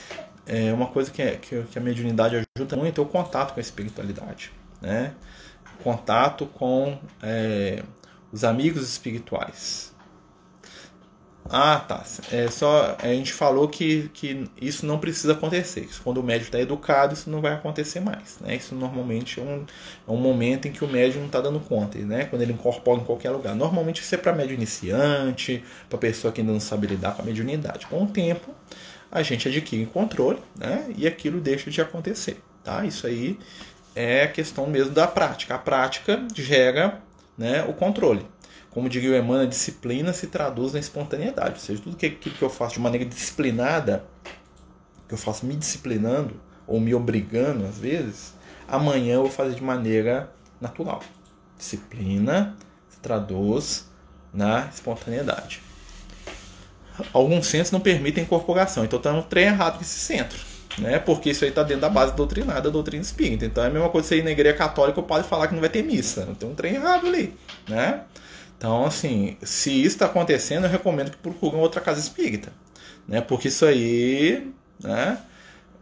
[0.47, 3.61] é uma coisa que, é, que, que a mediunidade ajuda muito é o contato com
[3.61, 5.15] a espiritualidade, né?
[5.83, 7.83] Contato com é,
[8.33, 9.94] os amigos espirituais,
[11.49, 12.03] ah, tá.
[12.33, 15.89] É só a gente falou que, que isso não precisa acontecer.
[16.03, 18.39] Quando o médium está educado, isso não vai acontecer mais.
[18.41, 18.57] Né?
[18.57, 19.65] Isso normalmente é um,
[20.09, 22.25] é um momento em que o médium não está dando conta, né?
[22.25, 23.55] Quando ele incorpora em qualquer lugar.
[23.55, 27.25] Normalmente isso é para médium iniciante, para pessoa que ainda não sabe lidar com a
[27.25, 27.87] mediunidade.
[27.87, 28.51] Com o tempo,
[29.13, 30.87] a gente adquire controle, né?
[30.97, 32.87] E aquilo deixa de acontecer, tá?
[32.87, 33.39] Isso aí
[33.95, 35.55] é questão mesmo da prática.
[35.55, 37.03] A prática gera,
[37.37, 38.27] né, o controle
[38.75, 41.53] como diria o Emmanuel, a disciplina se traduz na espontaneidade.
[41.53, 44.05] Ou seja, tudo que, que eu faço de maneira disciplinada,
[45.07, 46.35] que eu faço me disciplinando
[46.67, 48.35] ou me obrigando às vezes,
[48.67, 50.29] amanhã eu vou fazer de maneira
[50.61, 51.01] natural.
[51.57, 52.57] Disciplina
[52.89, 53.87] se traduz
[54.33, 55.63] na espontaneidade.
[57.13, 60.39] Alguns centros não permitem incorporação, então está no trem errado com esse centro.
[60.79, 60.99] Né?
[60.99, 63.45] Porque isso aí está dentro da base doutrinada da doutrina espírita.
[63.45, 65.61] Então é a mesma coisa você ir na igreja católica, o padre falar que não
[65.61, 66.27] vai ter missa.
[66.37, 67.37] Tem um trem errado ali.
[67.69, 68.01] Né?
[68.65, 72.51] Então, assim, se isso está acontecendo, eu recomendo que procurem outra casa espírita,
[73.07, 73.21] né?
[73.21, 74.51] Porque isso aí,
[74.83, 75.19] né?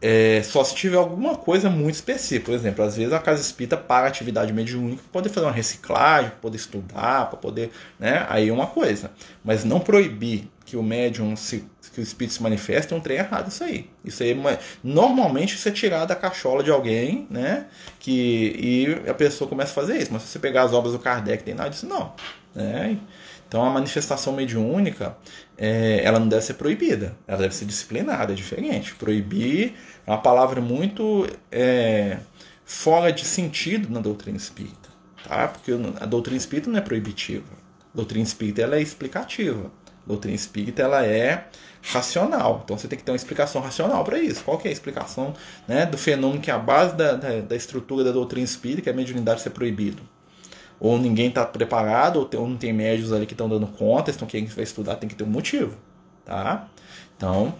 [0.00, 2.46] É, só se tiver alguma coisa muito específica.
[2.46, 6.30] Por exemplo, às vezes a casa espírita para atividade mediúnica para poder fazer uma reciclagem,
[6.30, 7.70] para poder estudar, para poder.
[8.00, 8.26] Né?
[8.28, 9.12] Aí é uma coisa.
[9.44, 11.64] Mas não proibir que o médium se,
[11.94, 13.88] que o espírito se manifeste é um trem errado isso aí.
[14.04, 17.66] Isso aí é normalmente isso é tirar da cachola de alguém, né?
[18.00, 20.12] Que, e a pessoa começa a fazer isso.
[20.12, 22.12] Mas se você pegar as obras do Kardec, tem nada disso, não.
[22.54, 22.98] Né?
[23.48, 25.16] Então a manifestação mediúnica
[25.58, 28.94] é, ela não deve ser proibida, ela deve ser disciplinada, é diferente.
[28.94, 29.74] Proibir
[30.06, 32.18] é uma palavra muito é,
[32.64, 34.88] fora de sentido na doutrina espírita,
[35.26, 35.48] tá?
[35.48, 37.52] Porque a doutrina espírita não é proibitiva.
[37.92, 39.70] A doutrina espírita ela é explicativa.
[40.04, 41.46] A doutrina espírita ela é
[41.82, 42.62] racional.
[42.64, 44.42] Então você tem que ter uma explicação racional para isso.
[44.44, 45.34] Qual que é a explicação
[45.68, 48.88] né, do fenômeno que é a base da, da, da estrutura da doutrina espírita, que
[48.88, 50.02] é a mediunidade ser proibido?
[50.82, 54.10] Ou ninguém está preparado, ou, tem, ou, não tem médios ali que estão dando conta,
[54.10, 55.76] então quem vai estudar tem que ter um motivo,
[56.24, 56.68] tá?
[57.16, 57.54] Então,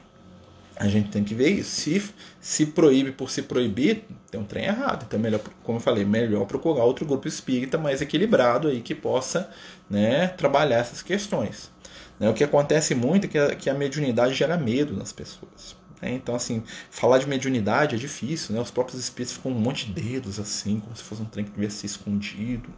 [0.74, 1.70] a gente tem que ver isso.
[1.70, 2.02] Se,
[2.40, 5.04] se proíbe por se proibir, tem um trem errado.
[5.06, 9.48] Então, melhor, como eu falei, melhor procurar outro grupo espírita mais equilibrado aí que possa
[9.88, 11.70] né, trabalhar essas questões.
[12.18, 15.76] Né, o que acontece muito é que a, que a mediunidade gera medo nas pessoas.
[16.00, 16.14] Né?
[16.14, 18.60] Então, assim, falar de mediunidade é difícil, né?
[18.60, 21.70] Os próprios espíritos ficam um monte de dedos, assim, como se fosse um trem que
[21.70, 22.68] ser escondido,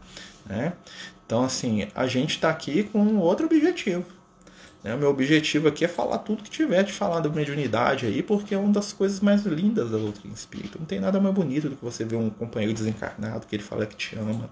[0.46, 0.74] né?
[1.26, 4.04] Então, assim, a gente está aqui com outro objetivo.
[4.84, 4.94] Né?
[4.94, 8.54] O meu objetivo aqui é falar tudo que tiver de falar da mediunidade aí, porque
[8.54, 10.78] é uma das coisas mais lindas da doutrina espírita.
[10.78, 13.86] Não tem nada mais bonito do que você ver um companheiro desencarnado que ele fala
[13.86, 14.50] que te ama,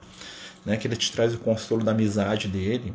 [0.64, 0.78] né?
[0.78, 2.94] que ele te traz o consolo da amizade dele.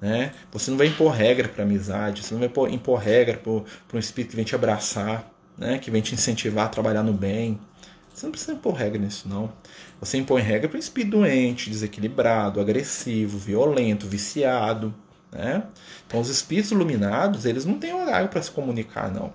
[0.00, 0.32] Né?
[0.52, 4.30] Você não vai impor regra para amizade, você não vai impor regra para um espírito
[4.30, 5.78] que vem te abraçar, né?
[5.78, 7.58] que vem te incentivar a trabalhar no bem.
[8.12, 9.52] Você não precisa impor regra nisso, não.
[10.00, 14.94] Você impõe regra para um espírito doente, desequilibrado, agressivo, violento, viciado.
[15.32, 15.62] Né?
[16.06, 19.32] Então, os espíritos iluminados, eles não têm horário para se comunicar, não.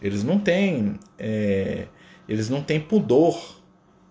[0.00, 1.86] Eles não têm, é,
[2.28, 3.58] eles não têm pudor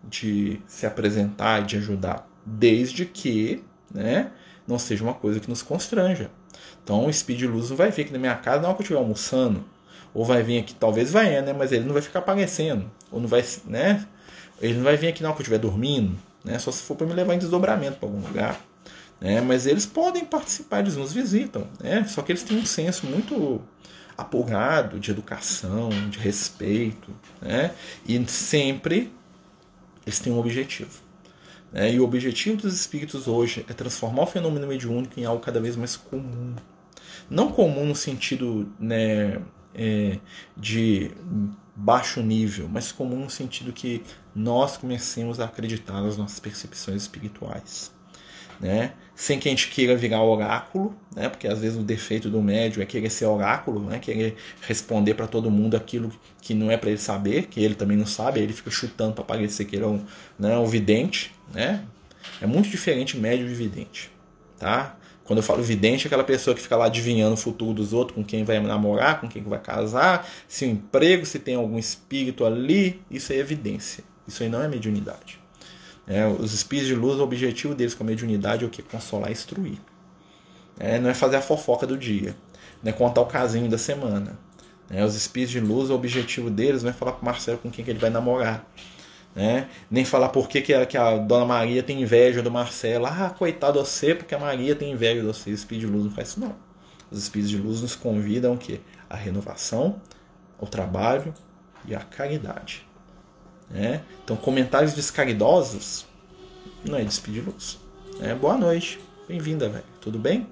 [0.03, 4.31] de se apresentar e de ajudar, desde que né,
[4.67, 6.29] não seja uma coisa que nos constranja.
[6.83, 8.85] Então o Speed Luz não vai vir aqui na minha casa na hora que eu
[8.85, 9.63] estiver almoçando.
[10.13, 11.53] Ou vai vir aqui, talvez vai, né?
[11.53, 12.89] Mas ele não vai ficar aparecendo.
[13.11, 14.05] Ou não vai, né?
[14.61, 16.57] Ele não vai vir aqui hora que eu estiver dormindo, né?
[16.59, 18.59] Só se for para me levar em desdobramento para algum lugar.
[19.19, 19.41] Né?
[19.41, 21.67] Mas eles podem participar, eles nos visitam.
[21.79, 22.05] Né?
[22.05, 23.61] Só que eles têm um senso muito
[24.17, 27.11] apurado de educação, de respeito.
[27.41, 27.71] Né?
[28.07, 29.11] E sempre
[30.05, 31.01] eles têm um objetivo.
[31.71, 31.93] Né?
[31.93, 35.75] E o objetivo dos espíritos hoje é transformar o fenômeno mediúnico em algo cada vez
[35.75, 36.55] mais comum.
[37.29, 39.41] Não comum no sentido né,
[39.75, 40.17] é,
[40.55, 41.11] de
[41.75, 44.01] baixo nível, mas comum no sentido que
[44.37, 47.91] nós comecemos a acreditar nas nossas percepções espirituais
[48.59, 48.93] né?
[49.15, 51.29] Sem que a gente queira virar oráculo, né?
[51.29, 53.99] Porque às vezes o defeito do médium é querer ser oráculo, né?
[53.99, 57.97] Querer responder para todo mundo aquilo que não é para ele saber, que ele também
[57.97, 60.03] não sabe, aí ele fica chutando para parecer que ele é um,
[60.37, 61.83] né, um vidente, né?
[62.41, 64.11] É muito diferente médium de vidente,
[64.59, 64.95] tá?
[65.23, 68.15] Quando eu falo vidente, é aquela pessoa que fica lá adivinhando o futuro dos outros,
[68.15, 72.45] com quem vai namorar, com quem vai casar, se o emprego, se tem algum espírito
[72.45, 74.05] ali, isso é evidência.
[74.27, 75.39] Isso aí não é mediunidade.
[76.07, 78.81] É, os espíritos de luz, o objetivo deles com a mediunidade é o que?
[78.81, 79.77] Consolar e instruir.
[80.79, 82.35] É, não é fazer a fofoca do dia,
[82.83, 84.39] não é contar o casinho da semana.
[84.89, 87.83] É, os espíritos de luz, o objetivo deles não é falar para Marcelo com quem
[87.83, 88.65] que ele vai namorar.
[89.35, 89.69] Né?
[89.91, 93.05] Nem falar por que, que, a, que a dona Maria tem inveja do Marcelo.
[93.05, 95.51] Ah, coitado você, porque a Maria tem inveja de você.
[95.51, 96.55] O Espírito de Luz não faz isso, não.
[97.11, 98.79] Os Espíritos de Luz nos convidam o quê?
[99.09, 100.01] A renovação,
[100.59, 101.33] o trabalho
[101.85, 102.86] e a caridade.
[103.69, 104.01] Né?
[104.23, 106.05] Então, comentários descaridosos
[106.85, 107.77] não é de Espírito de Luz.
[108.21, 108.99] É, boa noite.
[109.27, 109.83] Bem-vinda, velho.
[109.99, 110.47] Tudo bem?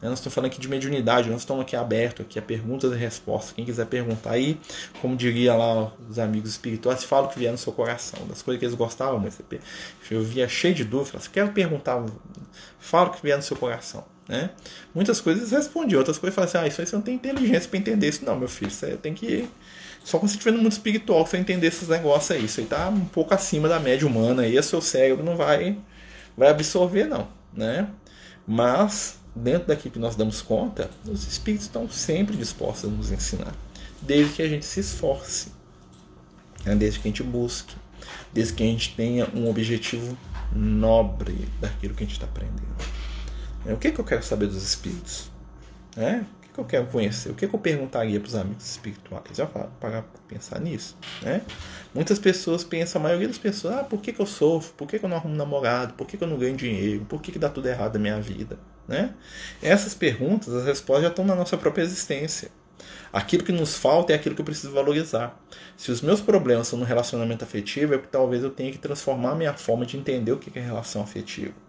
[0.00, 0.08] Né?
[0.08, 3.52] Nós estamos falando aqui de mediunidade, nós estamos aqui aberto aqui a perguntas e respostas.
[3.52, 4.60] Quem quiser perguntar aí,
[5.00, 8.58] como diria lá os amigos espirituais, fala o que vier no seu coração, das coisas
[8.58, 9.40] que eles gostavam, mas
[10.10, 12.04] eu via cheio de dúvidas, você quer perguntar,
[12.78, 14.04] fala o que vier no seu coração.
[14.28, 14.50] Né?
[14.94, 17.78] Muitas coisas respondi, outras coisas falam assim, ah, isso aí você não tem inteligência para
[17.78, 19.48] entender isso não, meu filho, você tem que
[20.04, 22.44] só quando você estiver no mundo espiritual você entender esses negócios aí.
[22.44, 25.78] Isso aí tá um pouco acima da média humana e o seu cérebro não vai,
[26.36, 27.26] vai absorver, não.
[27.54, 27.88] Né?
[28.46, 33.54] Mas dentro daquilo que nós damos conta, os espíritos estão sempre dispostos a nos ensinar,
[34.02, 35.48] desde que a gente se esforce,
[36.66, 36.74] né?
[36.74, 37.74] desde que a gente busque,
[38.32, 40.16] desde que a gente tenha um objetivo
[40.52, 42.62] nobre daquilo que a gente está aprendendo.
[43.66, 45.30] É, o que, que eu quero saber dos espíritos?
[45.96, 46.20] É?
[46.54, 47.30] Que, eu quero conhecer?
[47.30, 49.24] O que, que eu perguntaria para os amigos espirituais?
[49.36, 50.96] Já para pensar nisso.
[51.20, 51.42] Né?
[51.92, 54.72] Muitas pessoas pensam, a maioria das pessoas, ah, por que, que eu sofro?
[54.74, 55.94] Por que, que eu não arrumo namorado?
[55.94, 57.04] Por que, que eu não ganho dinheiro?
[57.06, 58.56] Por que, que dá tudo errado na minha vida?
[58.86, 59.12] Né?
[59.60, 62.50] Essas perguntas, as respostas já estão na nossa própria existência.
[63.12, 65.36] Aquilo que nos falta é aquilo que eu preciso valorizar.
[65.76, 69.34] Se os meus problemas são no relacionamento afetivo, é porque talvez eu tenha que transformar
[69.34, 71.63] minha forma de entender o que é relação afetiva.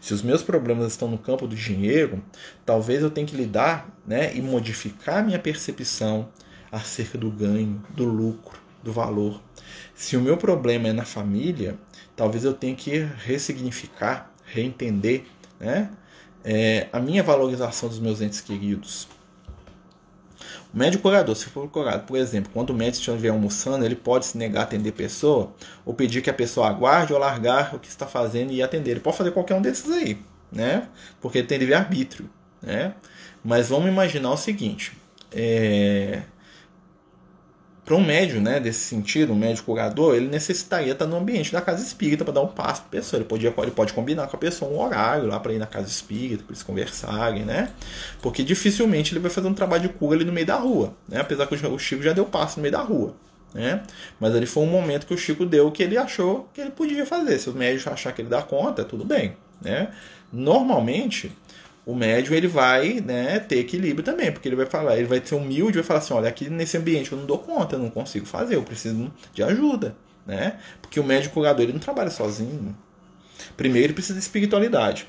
[0.00, 2.22] Se os meus problemas estão no campo do dinheiro,
[2.64, 6.28] talvez eu tenha que lidar né, e modificar minha percepção
[6.70, 9.40] acerca do ganho, do lucro, do valor.
[9.94, 11.76] Se o meu problema é na família,
[12.14, 15.24] talvez eu tenha que ressignificar, reentender
[15.58, 15.90] né,
[16.44, 19.08] é, a minha valorização dos meus entes queridos.
[20.78, 24.38] Médico curador, se for curado, por exemplo, quando o médico estiver almoçando, ele pode se
[24.38, 25.52] negar a atender a pessoa,
[25.84, 28.92] ou pedir que a pessoa aguarde ou largar o que está fazendo e atender.
[28.92, 30.18] Ele pode fazer qualquer um desses aí,
[30.52, 30.88] né?
[31.20, 32.30] Porque ele tem livre-arbítrio,
[32.62, 32.94] né?
[33.44, 34.96] Mas vamos imaginar o seguinte:
[35.32, 36.22] é,
[37.88, 41.58] para um médium, né, desse sentido, um médico curador, ele necessitaria estar no ambiente da
[41.62, 43.18] casa espírita para dar um passo para a pessoa.
[43.18, 45.88] Ele, podia, ele pode combinar com a pessoa um horário lá para ir na casa
[45.88, 47.70] espírita, para eles conversarem, né?
[48.20, 51.18] Porque dificilmente ele vai fazer um trabalho de cura ali no meio da rua, né?
[51.18, 53.14] Apesar que o Chico já deu passo no meio da rua,
[53.54, 53.82] né?
[54.20, 57.06] Mas ali foi um momento que o Chico deu que ele achou que ele podia
[57.06, 57.38] fazer.
[57.38, 59.88] Se o médico achar que ele dá conta, tudo bem, né?
[60.30, 61.32] Normalmente,
[61.88, 65.34] o médium ele vai né, ter equilíbrio também, porque ele vai falar, ele vai ser
[65.34, 68.26] humilde, vai falar assim, olha, aqui nesse ambiente eu não dou conta, eu não consigo
[68.26, 69.96] fazer, eu preciso de ajuda,
[70.26, 70.58] né?
[70.82, 72.76] Porque o médico curador ele não trabalha sozinho.
[73.56, 75.08] Primeiro ele precisa de espiritualidade.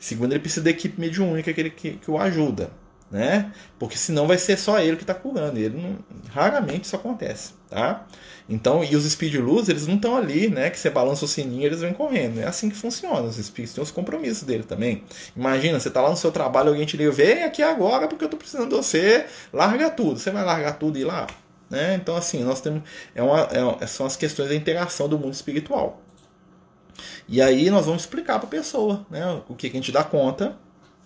[0.00, 2.72] Segundo ele precisa da equipe mediúnica que, ele, que, que o ajuda,
[3.10, 3.52] né?
[3.78, 5.58] Porque senão vai ser só ele que está curando.
[5.58, 5.98] Ele não,
[6.30, 8.06] raramente isso acontece, tá?
[8.48, 10.70] Então, e os luz, eles não estão ali, né?
[10.70, 12.40] Que você balança o sininho, eles vêm correndo.
[12.40, 13.22] É assim que funciona.
[13.22, 15.02] Os espíritos têm os compromissos dele também.
[15.36, 18.26] Imagina, você está lá no seu trabalho, alguém te liga, vem aqui agora porque eu
[18.26, 19.26] estou precisando de você.
[19.52, 20.18] Larga tudo.
[20.18, 21.26] Você vai largar tudo e ir lá,
[21.68, 21.96] né?
[21.96, 22.82] Então, assim, nós temos
[23.14, 23.48] é uma,
[23.80, 26.00] é, são as questões da interação do mundo espiritual.
[27.28, 29.42] E aí nós vamos explicar para a pessoa, né?
[29.48, 30.56] O que, que a gente dá conta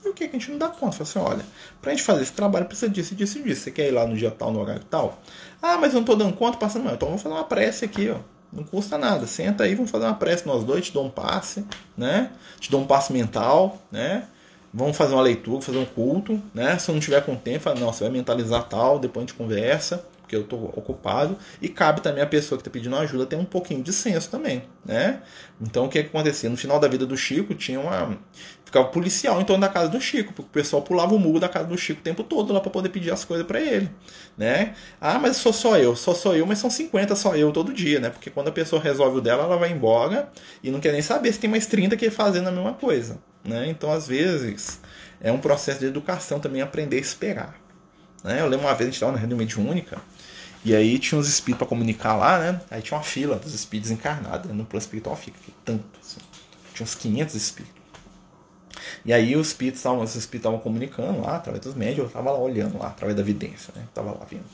[0.08, 1.04] o que, que a gente não dá conta?
[1.04, 1.46] Fala assim, olha,
[1.80, 3.62] pra gente fazer esse trabalho precisa disso, disso disso.
[3.62, 5.20] Você quer ir lá no dia tal, no horário tal?
[5.60, 6.94] Ah, mas eu não tô dando conta, passando mal.
[6.94, 8.16] Então vamos fazer uma prece aqui, ó.
[8.52, 9.26] Não custa nada.
[9.26, 11.64] Senta aí, vamos fazer uma prece nós dois, te dou um passe,
[11.96, 12.30] né?
[12.58, 14.24] Te dou um passe mental, né?
[14.72, 16.78] Vamos fazer uma leitura, fazer um culto, né?
[16.78, 19.36] Se eu não tiver com tempo, fala, não, você vai mentalizar tal, depois a gente
[19.36, 23.34] conversa porque eu estou ocupado, e cabe também a pessoa que está pedindo ajuda ter
[23.34, 25.22] um pouquinho de senso também, né?
[25.60, 26.48] Então o que, que acontecia?
[26.48, 28.16] No final da vida do Chico tinha uma.
[28.70, 31.48] Ficava policial em torno da casa do Chico, porque o pessoal pulava o muro da
[31.48, 33.90] casa do Chico o tempo todo lá para poder pedir as coisas para ele,
[34.38, 34.74] né?
[35.00, 37.98] Ah, mas sou só eu, só sou eu, mas são 50 só eu todo dia,
[37.98, 38.10] né?
[38.10, 40.30] Porque quando a pessoa resolve o dela, ela vai embora
[40.62, 43.68] e não quer nem saber se tem mais 30 que fazendo a mesma coisa, né?
[43.68, 44.80] Então às vezes
[45.20, 47.60] é um processo de educação também aprender a esperar.
[48.22, 48.40] Né?
[48.40, 49.98] Eu lembro uma vez a gente estava na reunião mediúnica
[50.64, 52.60] e aí tinha uns espíritos para comunicar lá, né?
[52.70, 54.48] Aí tinha uma fila dos espíritos encarnados.
[54.48, 54.54] Né?
[54.54, 56.20] No plano espiritual fica tanto, assim.
[56.72, 57.79] Tinha uns 500 espíritos.
[59.04, 62.38] E aí os espíritos estavam, espíritos estavam comunicando lá, através dos médios, eu estava lá
[62.38, 63.82] olhando lá, através da vidência, né?
[63.94, 64.44] Tava lá vendo.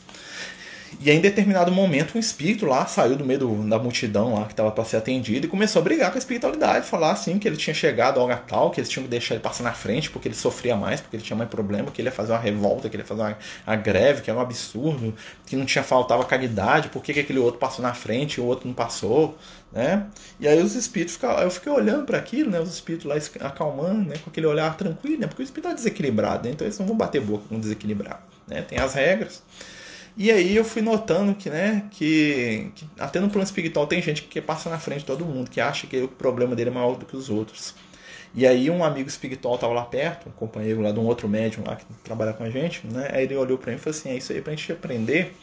[1.00, 4.44] E aí, em determinado momento, um espírito lá saiu do meio do, da multidão lá
[4.46, 7.46] que estava para ser atendido e começou a brigar com a espiritualidade, falar assim que
[7.46, 10.10] ele tinha chegado a hora tal, que eles tinham que deixar ele passar na frente
[10.10, 12.88] porque ele sofria mais, porque ele tinha mais problema, que ele ia fazer uma revolta,
[12.88, 15.14] que ele ia fazer uma, uma greve, que era um absurdo,
[15.46, 18.44] que não tinha faltava caridade, por que, que aquele outro passou na frente e o
[18.44, 19.36] outro não passou,
[19.72, 20.06] né?
[20.40, 22.60] E aí os espíritos ficavam, eu fiquei olhando para aquilo, né?
[22.60, 23.16] Os espíritos lá
[23.46, 24.16] acalmando, né?
[24.22, 25.26] Com aquele olhar tranquilo, né?
[25.26, 26.54] Porque o espírito está desequilibrado, né?
[26.54, 28.62] então eles não vão bater boca com desequilibrar, né?
[28.62, 29.42] Tem as regras.
[30.16, 34.22] E aí eu fui notando que, né, que, que, até no plano espiritual tem gente
[34.22, 36.96] que passa na frente de todo mundo, que acha que o problema dele é maior
[36.96, 37.74] do que os outros.
[38.34, 41.64] E aí um amigo espiritual estava lá perto, um companheiro lá de um outro médium
[41.66, 43.08] lá que trabalha com a gente, né?
[43.12, 45.34] Aí ele olhou para mim e falou assim: "É isso aí para a gente aprender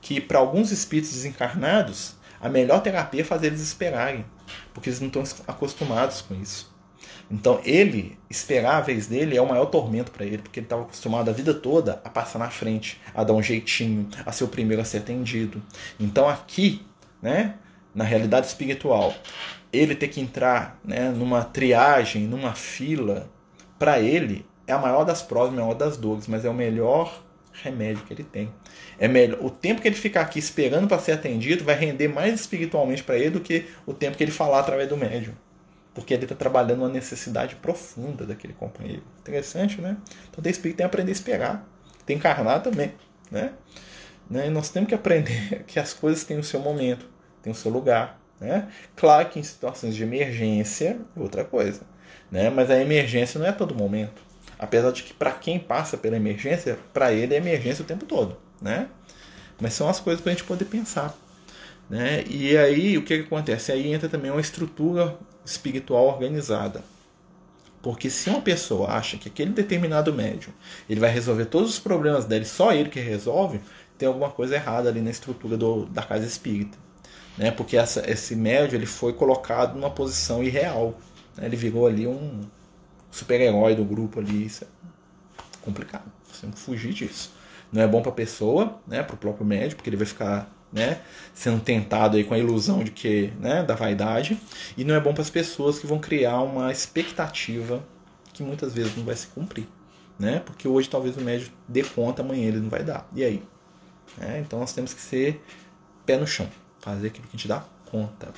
[0.00, 4.24] que para alguns espíritos desencarnados, a melhor terapia é fazer eles esperarem,
[4.72, 6.70] porque eles não estão acostumados com isso.
[7.30, 10.82] Então ele, esperar a vez dele é o maior tormento para ele, porque ele estava
[10.82, 14.48] acostumado a vida toda a passar na frente, a dar um jeitinho, a ser o
[14.48, 15.62] primeiro a ser atendido.
[15.98, 16.84] Então aqui,
[17.22, 17.54] né,
[17.94, 19.14] na realidade espiritual,
[19.72, 23.30] ele ter que entrar né, numa triagem, numa fila,
[23.78, 27.22] para ele é a maior das provas, a maior das dores, mas é o melhor
[27.52, 28.52] remédio que ele tem.
[28.98, 32.34] É melhor, o tempo que ele ficar aqui esperando para ser atendido vai render mais
[32.34, 35.34] espiritualmente para ele do que o tempo que ele falar através do médium
[35.94, 39.02] porque ele está trabalhando uma necessidade profunda daquele companheiro.
[39.20, 39.96] Interessante, né?
[40.30, 41.68] Então tem espírito tem que aprender a esperar,
[42.06, 42.92] tem que encarnar também,
[43.30, 43.52] né?
[44.28, 44.48] né?
[44.48, 47.06] Nós temos que aprender que as coisas têm o seu momento,
[47.42, 48.68] têm o seu lugar, né?
[48.94, 51.82] Claro que em situações de emergência é outra coisa,
[52.30, 52.48] né?
[52.50, 54.22] Mas a emergência não é todo momento.
[54.58, 58.36] Apesar de que para quem passa pela emergência, para ele é emergência o tempo todo,
[58.60, 58.88] né?
[59.60, 61.14] Mas são as coisas para a gente poder pensar.
[61.88, 62.22] Né?
[62.28, 63.72] E aí o que, que acontece?
[63.72, 66.82] Aí entra também uma estrutura espiritual organizada.
[67.82, 70.52] Porque se uma pessoa acha que aquele determinado médium
[70.88, 73.60] ele vai resolver todos os problemas dele, só ele que resolve,
[73.96, 76.76] tem alguma coisa errada ali na estrutura do, da casa espírita.
[77.38, 77.50] Né?
[77.50, 80.94] Porque essa, esse médium ele foi colocado numa posição irreal.
[81.36, 81.46] Né?
[81.46, 82.42] Ele virou ali um
[83.10, 84.44] super-herói do grupo ali.
[84.44, 84.66] Isso é
[85.62, 86.10] complicado.
[86.30, 87.32] Você tem que fugir disso.
[87.72, 89.02] Não é bom para a pessoa, né?
[89.02, 91.00] para o próprio médium, porque ele vai ficar né,
[91.34, 94.38] sendo tentado aí com a ilusão de que, né, da vaidade,
[94.76, 97.82] e não é bom para as pessoas que vão criar uma expectativa
[98.32, 99.66] que muitas vezes não vai se cumprir,
[100.18, 100.40] né?
[100.40, 103.08] Porque hoje talvez o médico dê conta, amanhã ele não vai dar.
[103.14, 103.42] E aí?
[104.20, 105.42] É, então nós temos que ser
[106.06, 106.48] pé no chão,
[106.80, 108.32] fazer aquilo que a gente dá conta.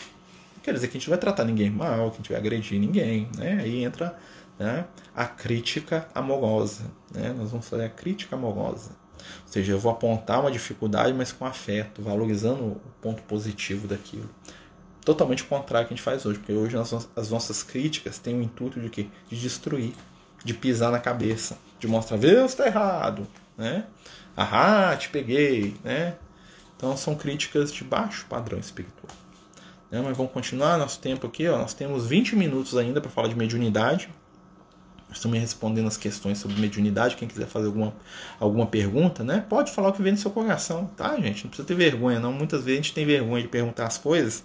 [0.63, 2.81] Quer dizer que a gente não vai tratar ninguém mal, que a gente vai agredir
[2.81, 3.59] ninguém, né?
[3.61, 4.17] Aí entra
[4.59, 7.35] né, a crítica amorosa, né?
[7.37, 8.91] Nós vamos fazer a crítica amorosa.
[9.47, 14.29] Ou seja, eu vou apontar uma dificuldade, mas com afeto, valorizando o ponto positivo daquilo.
[15.05, 16.77] Totalmente o contrário que a gente faz hoje, porque hoje
[17.17, 19.09] as nossas críticas têm o intuito de quê?
[19.29, 19.95] De destruir,
[20.45, 23.27] de pisar na cabeça, de mostrar, você está errado,
[23.59, 23.85] né?
[24.37, 26.15] Ahá, te peguei, né?
[26.77, 29.13] Então são críticas de baixo padrão espiritual.
[29.91, 30.01] Né?
[30.03, 31.59] Mas vamos continuar nosso tempo aqui, ó.
[31.59, 34.09] Nós temos 20 minutos ainda para falar de mediunidade.
[35.13, 37.17] Estou me respondendo as questões sobre mediunidade.
[37.17, 37.95] Quem quiser fazer alguma,
[38.41, 39.45] alguma pergunta, né?
[39.49, 41.45] Pode falar o que vem no seu coração, tá, gente?
[41.45, 42.33] Não precisa ter vergonha, não.
[42.33, 44.43] Muitas vezes a gente tem vergonha de perguntar as coisas.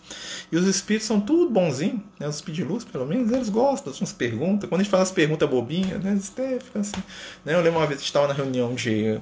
[0.52, 2.28] E os espíritos são tudo bonzinhos, né?
[2.28, 4.70] Os espíritos de luz, pelo menos, eles gostam das perguntas.
[4.70, 6.12] Quando a gente faz as perguntas bobinhas, né?
[6.12, 7.02] Eles até ficam assim.
[7.44, 7.54] Né?
[7.54, 9.20] Eu lembro uma vez que estava na reunião de,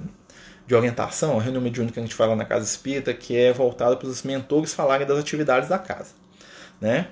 [0.67, 3.95] de orientação, a reunião mediúnica que a gente fala na Casa Espírita, que é voltada
[3.95, 6.11] para os mentores falarem das atividades da casa,
[6.81, 7.07] né?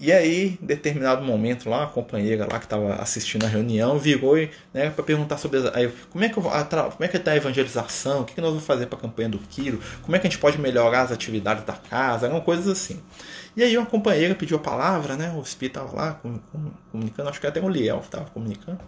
[0.00, 4.36] E aí, em determinado momento lá, a companheira lá que estava assistindo a reunião virou
[4.72, 6.50] né, para perguntar sobre aí, como é que como
[7.00, 9.38] é que está a evangelização, o que, que nós vamos fazer para a campanha do
[9.38, 13.00] Quiro, como é que a gente pode melhorar as atividades da casa, eram coisas assim.
[13.56, 15.32] E aí uma companheira pediu a palavra, né?
[15.36, 16.20] O espírito estava lá
[16.90, 18.80] comunicando, acho que até o Liel estava comunicando.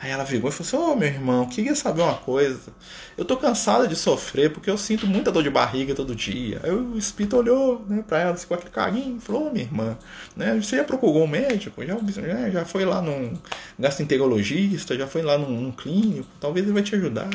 [0.00, 2.72] Aí ela virou e falou assim: Ô oh, meu irmão, queria saber uma coisa.
[3.16, 6.60] Eu tô cansada de sofrer porque eu sinto muita dor de barriga todo dia.
[6.62, 9.64] Aí o espírito olhou né, pra ela assim, com aquele carinho e falou: oh, minha
[9.64, 9.98] irmã,
[10.34, 11.84] né, você já procurou um médico?
[11.84, 13.34] Já, já, já foi lá num
[13.78, 14.96] gastroenterologista?
[14.96, 16.28] Já foi lá num, num clínico?
[16.40, 17.28] Talvez ele vai te ajudar.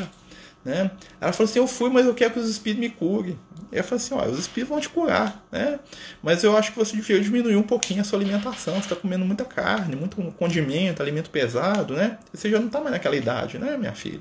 [0.63, 0.91] Né?
[1.19, 3.37] Ela falou assim: Eu fui, mas eu quero que os espíritos me curem.
[3.71, 5.79] Eu falei assim: ó, os espíritos vão te curar, né?
[6.21, 8.75] Mas eu acho que você devia diminuir um pouquinho a sua alimentação.
[8.75, 12.17] Você está comendo muita carne, muito condimento, alimento pesado, né?
[12.33, 14.19] Você já não está mais naquela idade, né, minha filha?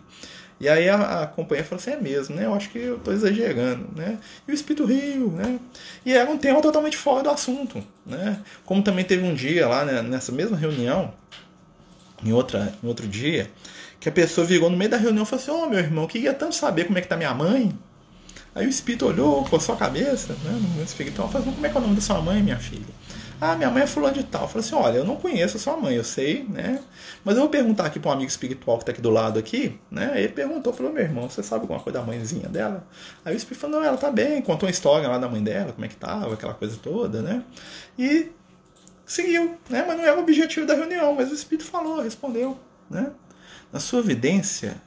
[0.60, 2.46] E aí a, a companhia falou assim: É mesmo, né?
[2.46, 4.18] Eu acho que eu estou exagerando, né?
[4.46, 5.58] E o espírito riu, né?
[6.06, 8.40] E era um tema totalmente fora do assunto, né?
[8.64, 11.12] Como também teve um dia lá né, nessa mesma reunião,
[12.24, 13.50] em, outra, em outro dia
[14.00, 16.06] que a pessoa virou no meio da reunião e falou assim: Ô oh, meu irmão,
[16.06, 17.72] queria tanto saber como é que tá minha mãe.
[18.54, 20.50] Aí o espírito olhou, coçou a cabeça, né?
[20.50, 22.94] No momento espiritual, falou: Como é que é o nome da sua mãe, minha filha?
[23.40, 24.46] Ah, minha mãe é fulano de tal.
[24.46, 26.82] Falei assim, olha, eu não conheço a sua mãe, eu sei, né?
[27.24, 29.80] Mas eu vou perguntar aqui para um amigo espiritual que está aqui do lado aqui,
[29.90, 30.12] né?
[30.16, 32.86] Ele perguntou, falou, meu irmão, você sabe alguma coisa da mãezinha dela?
[33.24, 35.72] Aí o espírito falou, não, ela tá bem, contou uma história lá da mãe dela,
[35.72, 37.42] como é que tava, aquela coisa toda, né?
[37.98, 38.30] E
[39.06, 39.84] seguiu, né?
[39.86, 42.58] Mas não era o objetivo da reunião, mas o espírito falou, respondeu,
[42.90, 43.10] né?
[43.72, 44.80] Na sua evidência,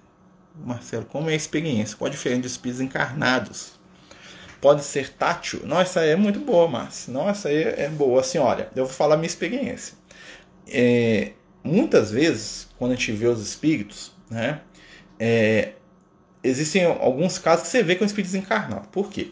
[0.56, 1.98] Marcelo, como é a experiência?
[1.98, 3.74] Qual a diferença de espíritos encarnados?
[4.60, 5.62] Pode ser tátil?
[5.66, 7.12] Nossa, é muito boa, Márcio.
[7.12, 8.22] Nossa, aí é boa.
[8.22, 9.96] Assim, olha, eu vou falar minha experiência.
[10.68, 14.62] É, muitas vezes, quando a gente vê os espíritos, né,
[15.20, 15.74] é,
[16.44, 18.88] existem alguns casos que você vê que é um espírito desencarnado.
[18.90, 19.32] Por quê?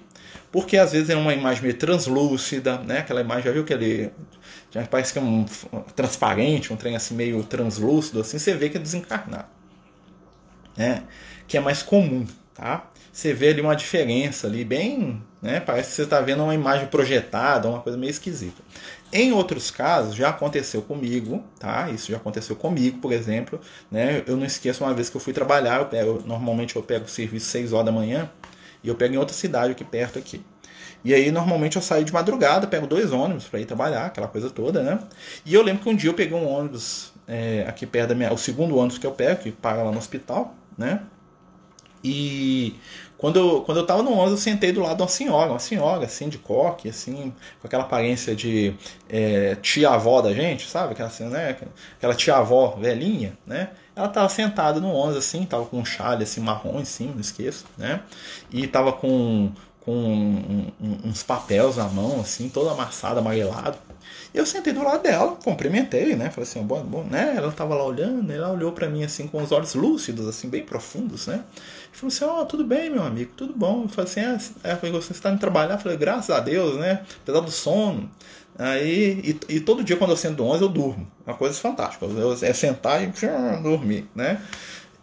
[0.51, 2.99] Porque às vezes é uma imagem meio translúcida, né?
[2.99, 4.11] Aquela imagem, já viu que ele
[4.71, 5.45] já parece que é um
[5.95, 9.49] transparente, um trem assim meio translúcido, assim, você vê que é desencarnado.
[10.75, 11.03] Né?
[11.45, 12.89] Que é mais comum, tá?
[13.11, 15.59] Você vê ali uma diferença ali bem, né?
[15.59, 18.63] Parece que você está vendo uma imagem projetada, uma coisa meio esquisita.
[19.11, 21.89] Em outros casos, já aconteceu comigo, tá?
[21.89, 23.59] Isso já aconteceu comigo, por exemplo,
[23.91, 24.23] né?
[24.25, 27.09] Eu não esqueço uma vez que eu fui trabalhar, eu pego, normalmente eu pego o
[27.09, 28.31] serviço 6 horas da manhã
[28.81, 30.41] e eu pego em outra cidade aqui perto aqui.
[31.03, 34.49] E aí, normalmente, eu saio de madrugada, pego dois ônibus para ir trabalhar, aquela coisa
[34.49, 34.99] toda, né?
[35.45, 38.31] E eu lembro que um dia eu peguei um ônibus é, aqui perto da minha.
[38.31, 41.01] O segundo ônibus que eu pego, que para lá no hospital, né?
[42.03, 42.75] E
[43.17, 45.59] quando eu, quando eu tava no ônibus, eu sentei do lado de uma senhora, uma
[45.59, 48.73] senhora, assim, de coque, assim, com aquela aparência de
[49.07, 50.93] é, tia-avó da gente, sabe?
[50.93, 51.55] Aquela, assim, né?
[51.97, 53.69] aquela tia-avó velhinha, né?
[53.95, 57.21] Ela tava sentada no ônibus, assim, tava com um chale, assim, marrom em cima, não
[57.21, 58.01] esqueço, né?
[58.51, 59.51] E tava com
[59.81, 63.77] com um, um, uns papéis na mão, assim, todo amassado, amarelado.
[64.33, 66.29] E eu sentei do lado dela, cumprimentei, né?
[66.29, 67.33] Falei assim, bom, bom, né?
[67.35, 70.63] Ela tava lá olhando, ela olhou para mim assim com os olhos lúcidos, assim, bem
[70.63, 71.43] profundos, né?
[71.93, 73.83] E falou assim, ó, oh, tudo bem, meu amigo, tudo bom.
[73.83, 75.73] Eu falei assim, ah, ela falou, você está indo trabalhar?
[75.73, 77.01] Eu falei, graças a Deus, né?
[77.23, 78.09] Apesar do sono.
[78.57, 81.07] Aí, e, e todo dia quando eu sento do 11 eu durmo.
[81.25, 82.05] Uma coisa fantástica.
[82.05, 83.07] Eu, é sentar e
[83.61, 84.41] dormir, né?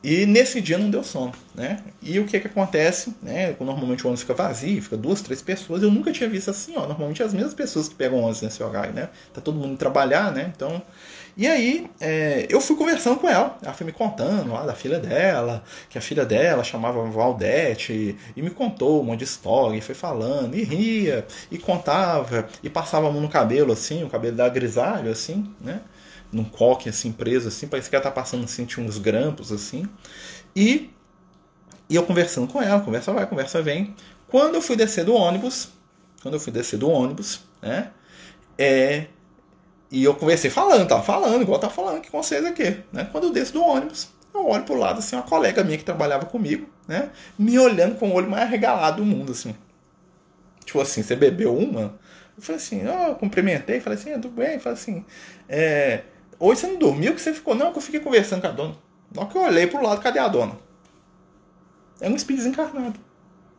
[0.03, 1.81] E nesse dia não deu sono, né?
[2.01, 3.57] E o que que acontece, né?
[3.59, 5.83] Normalmente o ônibus fica vazio, fica duas, três pessoas.
[5.83, 6.87] Eu nunca tinha visto assim, ó.
[6.87, 9.09] Normalmente as mesmas pessoas que pegam ônibus nesse horário, né?
[9.35, 10.53] Tá todo mundo trabalhar, né?
[10.55, 10.81] Então,
[11.37, 13.59] e aí é, eu fui conversando com ela.
[13.61, 18.43] Ela foi me contando lá da filha dela, que a filha dela chamava Valdete e
[18.43, 23.09] me contou um monte de história, e foi falando e ria e contava e passava
[23.09, 25.81] a mão no cabelo assim, o cabelo da grisalho assim, né?
[26.33, 29.87] Num coque assim preso assim, parece que ela tá passando assim, tinha uns grampos assim.
[30.55, 30.91] E,
[31.89, 33.95] e eu conversando com ela, conversa vai, conversa vem.
[34.29, 35.71] Quando eu fui descer do ônibus,
[36.23, 37.91] quando eu fui descer do ônibus, né?
[38.59, 39.07] É,
[39.91, 43.09] e eu conversei falando, tava falando, igual tá falando aqui com vocês aqui, né?
[43.11, 46.27] Quando eu desço do ônibus, eu olho pro lado assim, uma colega minha que trabalhava
[46.27, 47.11] comigo, né?
[47.39, 49.55] Me olhando com o olho mais arregalado do mundo, assim.
[50.65, 51.99] Tipo assim, você bebeu uma?
[52.37, 55.05] Eu falei assim, ó, cumprimentei, falei assim, ah, tudo bem, falei assim,
[55.49, 56.03] é,
[56.39, 57.55] Hoje você não dormiu que você ficou.
[57.55, 58.75] Não, que eu fiquei conversando com a dona.
[59.15, 60.57] Na que eu olhei pro lado, cadê a dona?
[62.01, 63.01] É um espírito desencarnado.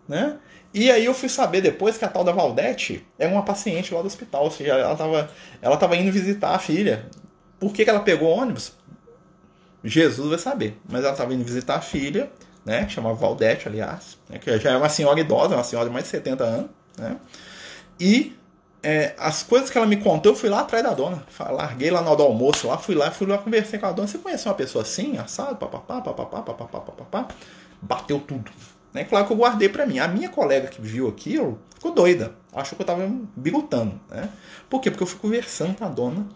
[0.08, 0.38] Né?
[0.74, 4.02] E aí eu fui saber depois que a tal da Valdete é uma paciente lá
[4.02, 4.46] do hospital.
[4.46, 5.30] Ou seja, ela estava
[5.62, 7.06] ela tava indo visitar a filha.
[7.60, 8.74] Por que, que ela pegou ônibus?
[9.84, 10.80] Jesus vai saber.
[10.88, 12.32] Mas ela estava indo visitar a filha,
[12.64, 12.86] né?
[12.86, 14.18] Que chamava Valdete, aliás.
[14.30, 16.70] Né, que já é uma senhora idosa, uma senhora de mais de 70 anos.
[16.98, 17.18] Né?
[18.00, 18.39] E
[18.82, 21.24] é, as coisas que ela me contou, eu fui lá atrás da dona.
[21.40, 24.08] Larguei lá no do almoço lá, fui lá, fui lá conversei com a dona.
[24.08, 27.28] Você conhece uma pessoa assim, assado, papapá, papapá, papapá, papapá?
[27.82, 28.52] Bateu tudo.
[28.94, 29.04] Né?
[29.04, 30.00] Claro que eu guardei para mim.
[30.00, 32.36] A minha colega que viu aquilo ficou doida.
[32.54, 34.00] Achou que eu tava bigotando.
[34.10, 34.30] Né?
[34.70, 34.90] Por quê?
[34.90, 36.28] Porque eu fui conversando com a dona.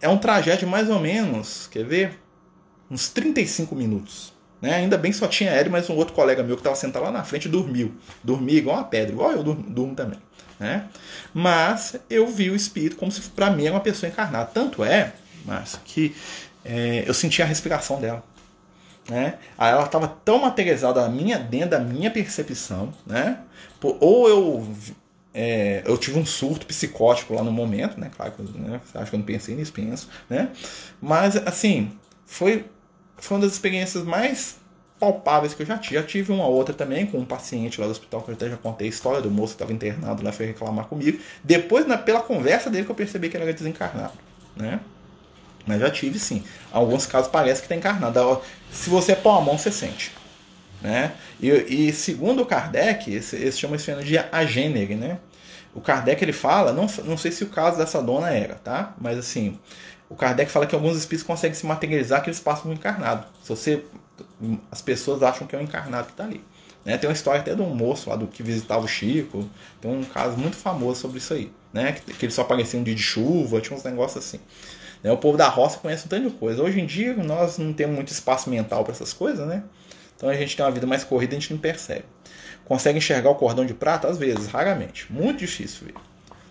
[0.00, 2.18] É um trajeto de mais ou menos, quer ver?
[2.90, 4.32] Uns 35 minutos.
[4.60, 4.74] Né?
[4.74, 7.10] Ainda bem que só tinha ele, mas um outro colega meu que estava sentado lá
[7.10, 7.94] na frente dormiu.
[8.22, 10.18] Dormia igual uma pedra, igual eu durmo, durmo também.
[10.62, 10.84] Né?
[11.34, 14.48] Mas eu vi o espírito como se para mim era uma pessoa encarnada.
[14.54, 15.12] Tanto é,
[15.44, 16.14] mas que
[16.64, 18.22] é, eu senti a respiração dela.
[19.10, 19.34] Né?
[19.58, 23.40] Aí ela estava tão materializada minha, dentro da minha percepção, né?
[23.82, 24.68] ou eu
[25.34, 28.10] é, eu tive um surto psicótico lá no momento, né?
[28.14, 28.80] Claro que né?
[28.94, 30.50] acho que eu não pensei nisso, penso, né?
[31.00, 31.90] Mas assim,
[32.24, 32.66] foi,
[33.16, 34.58] foi uma das experiências mais
[35.02, 35.96] palpáveis que eu já tive.
[35.96, 38.56] Já tive uma outra também com um paciente lá do hospital que eu até já
[38.56, 41.18] contei a história do moço que estava internado lá, foi reclamar comigo.
[41.42, 44.12] Depois, na, pela conversa dele, que eu percebi que ele era desencarnado,
[44.56, 44.78] né?
[45.66, 46.44] Mas já tive sim.
[46.70, 48.40] Alguns casos parece que está encarnado.
[48.70, 50.12] Se você pôr a mão, você sente.
[50.80, 51.12] Né?
[51.40, 55.18] E, e segundo o Kardec, esse, esse chama esse fenômeno de agênere, né?
[55.74, 58.94] O Kardec ele fala, não, não sei se o caso dessa dona era, tá?
[59.00, 59.58] Mas assim,
[60.08, 63.26] o Kardec fala que alguns espíritos conseguem se materializar que eles passam no encarnado.
[63.42, 63.84] Se você
[64.70, 66.44] as pessoas acham que é o encarnado que está ali.
[66.84, 66.98] Né?
[66.98, 69.48] Tem uma história até de um moço lá do que visitava o Chico,
[69.80, 71.52] tem um caso muito famoso sobre isso aí.
[71.72, 71.92] né?
[71.92, 74.40] Que, que eles só apareciam um dia de chuva, tinha uns negócios assim.
[75.02, 75.10] Né?
[75.10, 76.62] O povo da roça conhece um tanto de coisa.
[76.62, 79.62] Hoje em dia nós não temos muito espaço mental para essas coisas, né?
[80.16, 82.04] Então a gente tem uma vida mais corrida e a gente não percebe.
[82.64, 84.06] Consegue enxergar o cordão de prata?
[84.06, 85.12] Às vezes, raramente.
[85.12, 85.94] Muito difícil ver.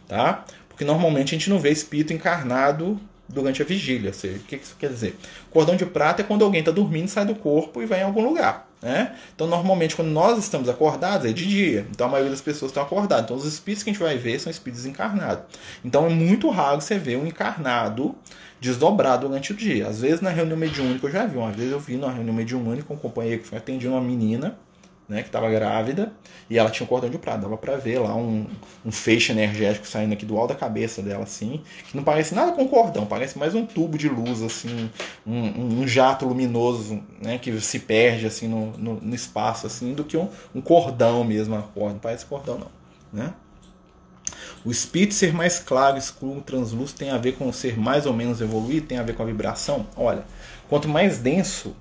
[0.08, 0.44] Tá?
[0.68, 3.00] Porque normalmente a gente não vê espírito encarnado
[3.32, 4.12] durante a vigília.
[4.12, 5.18] O que isso quer dizer?
[5.50, 8.24] Cordão de prata é quando alguém está dormindo, sai do corpo e vai em algum
[8.24, 8.70] lugar.
[8.82, 9.16] Né?
[9.36, 11.86] Então, normalmente, quando nós estamos acordados, é de dia.
[11.92, 13.26] Então, a maioria das pessoas estão acordadas.
[13.26, 15.44] Então, os espíritos que a gente vai ver são espíritos encarnados.
[15.86, 18.16] Então, é muito raro você ver um encarnado
[18.60, 19.88] desdobrado durante o dia.
[19.88, 21.38] Às vezes, na reunião mediúnica, eu já vi.
[21.38, 24.58] Uma vez eu vi na reunião mediúnica um companheiro que foi atendido uma menina
[25.12, 26.14] né, que estava grávida
[26.50, 27.40] e ela tinha um cordão de prata.
[27.40, 28.48] Dava para ver lá um,
[28.86, 32.54] um feixe energético saindo aqui do alto da cabeça dela, assim, que não parece nada
[32.54, 34.90] com cordão, parece mais um tubo de luz, assim,
[35.28, 40.06] um, um jato luminoso, né, que se perde assim no, no, no espaço, assim, do
[40.06, 41.96] que um, um cordão mesmo, a corda.
[41.96, 42.72] Não parece cordão, não,
[43.12, 43.34] né?
[44.64, 48.40] O espírito ser mais claro, escuro, translúcido tem a ver com ser mais ou menos
[48.40, 49.88] evoluído, tem a ver com a vibração.
[49.98, 50.24] Olha,
[50.70, 51.76] quanto mais denso,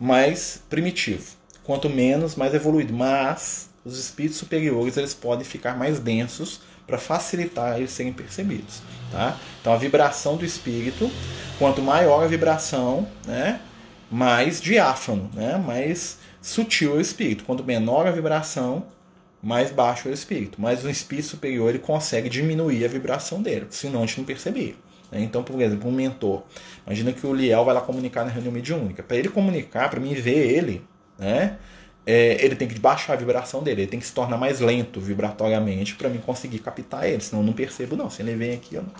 [0.00, 1.37] mais primitivo
[1.68, 2.94] quanto menos, mais evoluído.
[2.94, 8.80] Mas os espíritos superiores eles podem ficar mais densos para facilitar eles serem percebidos.
[9.12, 9.36] Tá?
[9.60, 11.10] Então a vibração do espírito,
[11.58, 13.60] quanto maior a vibração, né,
[14.10, 17.44] mais diáfano, né, mais sutil é o espírito.
[17.44, 18.86] Quanto menor a vibração,
[19.42, 20.58] mais baixo é o espírito.
[20.58, 24.74] Mas o espírito superior ele consegue diminuir a vibração dele, senão a gente não percebia.
[25.12, 25.20] Né?
[25.20, 26.44] Então, por exemplo, um mentor.
[26.86, 29.02] Imagina que o Liel vai lá comunicar na reunião mediúnica.
[29.02, 30.82] Para ele comunicar, para mim ver ele,
[31.18, 31.58] né?
[32.06, 34.98] É, ele tem que baixar a vibração dele, ele tem que se tornar mais lento
[34.98, 38.08] vibratoriamente para mim conseguir captar ele, senão eu não percebo não.
[38.08, 38.92] Se ele vem aqui, eu não.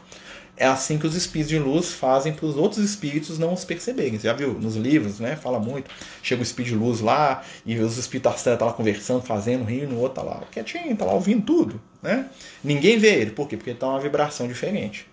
[0.58, 4.18] É assim que os espíritos de luz fazem para os outros espíritos não os perceberem.
[4.18, 5.36] Você já viu nos livros, né?
[5.36, 5.88] Fala muito.
[6.20, 9.94] Chega o espírito de luz lá e os espíritos estão tá lá conversando, fazendo, rindo,
[9.94, 12.26] o outro tá lá quietinho, tá lá ouvindo tudo, né?
[12.62, 13.56] Ninguém vê ele, por quê?
[13.56, 15.06] Porque ele tá uma vibração diferente.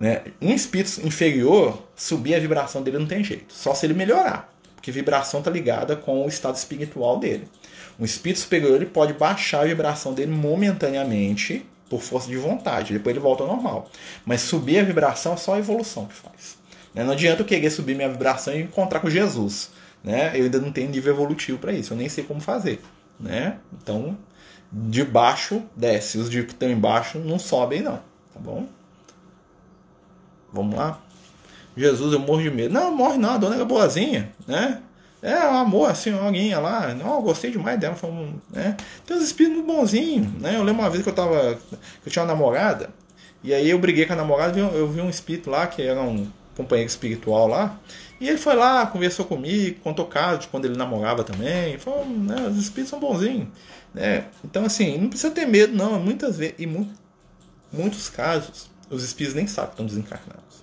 [0.00, 0.22] Né?
[0.40, 4.53] Um espírito inferior, subir a vibração dele não tem jeito, só se ele melhorar
[4.84, 7.48] porque vibração está ligada com o estado espiritual dele.
[7.98, 13.16] Um espírito superior ele pode baixar a vibração dele momentaneamente por força de vontade, depois
[13.16, 13.90] ele volta ao normal.
[14.26, 16.58] Mas subir a vibração é só a evolução que faz.
[16.92, 17.02] Né?
[17.02, 19.70] Não adianta eu querer subir minha vibração e encontrar com Jesus.
[20.02, 20.38] Né?
[20.38, 22.82] Eu ainda não tenho nível evolutivo para isso, eu nem sei como fazer.
[23.18, 23.56] Né?
[23.82, 24.18] Então,
[24.70, 27.96] de baixo desce, os de que estão embaixo não sobem não,
[28.34, 28.68] tá bom?
[30.52, 31.03] Vamos lá?
[31.76, 32.72] Jesus, eu morro de medo.
[32.72, 34.80] Não, morre não, a dona era boazinha, né?
[35.24, 36.94] É, um amor, assim, alguém lá.
[36.94, 37.96] Não, eu gostei demais dela.
[37.96, 38.76] Foi um, né?
[39.06, 40.56] Tem uns espíritos bonzinhos, né?
[40.56, 41.54] Eu lembro uma vez que eu tava.
[42.02, 42.90] Que eu tinha uma namorada.
[43.42, 44.58] E aí eu briguei com a namorada.
[44.58, 47.80] Eu vi um espírito lá, que era um companheiro espiritual lá.
[48.20, 51.78] E ele foi lá, conversou comigo, contou casos de quando ele namorava também.
[51.78, 53.48] Falou, né, os espíritos são bonzinhos.
[53.94, 54.26] Né?
[54.44, 55.98] Então, assim, não precisa ter medo, não.
[55.98, 56.86] Muitas vezes, em
[57.72, 60.53] muitos casos, os espíritos nem sabem que estão desencarnados.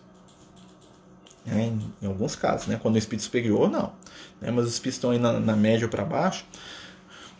[1.45, 1.73] Né?
[2.01, 2.79] Em, alguns casos, né?
[2.81, 3.93] quando o espírito superior, não.
[4.39, 4.51] Né?
[4.51, 6.45] Mas os espíritos estão aí na, na média para baixo,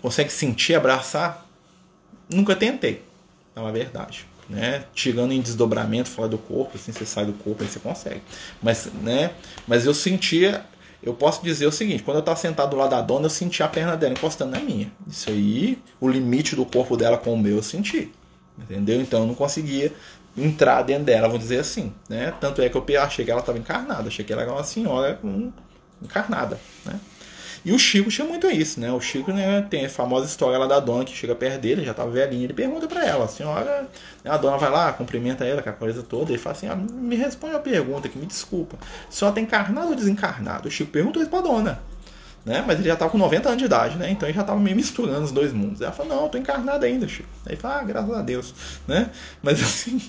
[0.02, 1.46] consegue sentir, abraçar?
[2.30, 3.04] Nunca tentei,
[3.56, 4.26] é uma verdade.
[4.50, 4.84] Né?
[4.94, 8.22] Tirando em desdobramento fora do corpo, assim você sai do corpo, aí você consegue.
[8.62, 9.32] Mas, né?
[9.66, 10.66] Mas eu sentia,
[11.02, 13.64] eu posso dizer o seguinte: quando eu estava sentado do lado da dona, eu senti
[13.64, 14.92] a perna dela encostando na minha.
[15.08, 18.12] Isso aí, o limite do corpo dela com o meu, eu senti.
[18.58, 19.00] Entendeu?
[19.02, 19.94] Então eu não conseguia
[20.38, 22.34] entrar dentro dela, vou dizer assim, né?
[22.40, 25.20] Tanto é que eu achei que ela estava encarnada, achei que ela era uma senhora
[26.02, 27.00] encarnada, né?
[27.64, 28.92] E o Chico tinha muito isso, né?
[28.92, 31.92] O Chico né, tem a famosa história lá da dona que chega perto dele, já
[31.92, 33.88] estava velhinha, ele pergunta para ela, a senhora,
[34.26, 37.56] a dona vai lá, cumprimenta ela, aquela coisa toda, ele fala assim, ah, me responde
[37.56, 38.78] a pergunta que me desculpa,
[39.08, 40.68] a senhora tá encarnado ou desencarnado?
[40.68, 41.80] O Chico perguntou isso pra dona,
[42.46, 42.64] né?
[42.66, 44.10] Mas ele já estava com 90 anos de idade, né?
[44.10, 45.82] Então ele já estava meio misturando os dois mundos.
[45.82, 47.30] Ela falou, não, eu tô encarnado ainda, Chico.
[47.46, 48.54] Aí fala, ah, graças a Deus,
[48.88, 49.12] né?
[49.42, 50.02] Mas assim,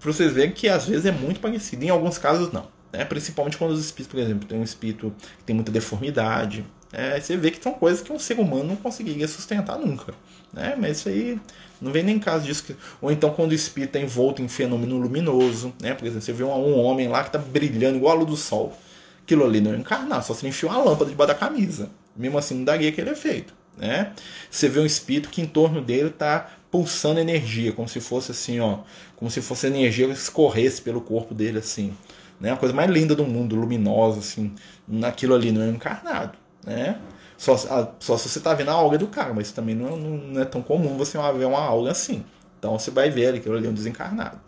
[0.00, 2.66] para vocês verem que às vezes é muito parecido, em alguns casos não.
[2.92, 3.04] Né?
[3.04, 6.64] Principalmente quando os espíritos, por exemplo, tem um espírito que tem muita deformidade.
[6.92, 10.14] É, você vê que são coisas que um ser humano não conseguiria sustentar nunca.
[10.52, 10.76] Né?
[10.78, 11.40] Mas isso aí
[11.80, 12.62] não vem nem caso disso.
[12.62, 12.76] Que...
[13.02, 15.74] Ou então quando o espírito é envolto em fenômeno luminoso.
[15.82, 15.92] Né?
[15.92, 18.36] Por exemplo, você vê um, um homem lá que está brilhando igual a luz do
[18.36, 18.78] sol
[19.24, 21.90] aquilo ali não é encarnar, só se ele enfiou uma lâmpada debaixo da camisa.
[22.14, 23.54] Mesmo assim não daria aquele efeito.
[23.76, 24.12] Né?
[24.50, 28.60] Você vê um espírito que em torno dele está pulsando energia, como se fosse assim,
[28.60, 28.78] ó,
[29.16, 31.94] como se fosse energia que escorresse pelo corpo dele assim,
[32.40, 32.52] né?
[32.52, 34.52] A coisa mais linda do mundo, luminosa assim,
[34.86, 36.98] naquilo ali não é encarnado, né?
[37.38, 40.44] Só, só se você está vendo a alga do cara, mas também não, não, é
[40.44, 42.24] tão comum você ver uma alga assim.
[42.58, 44.40] Então você vai ver aquilo ali é um desencarnado,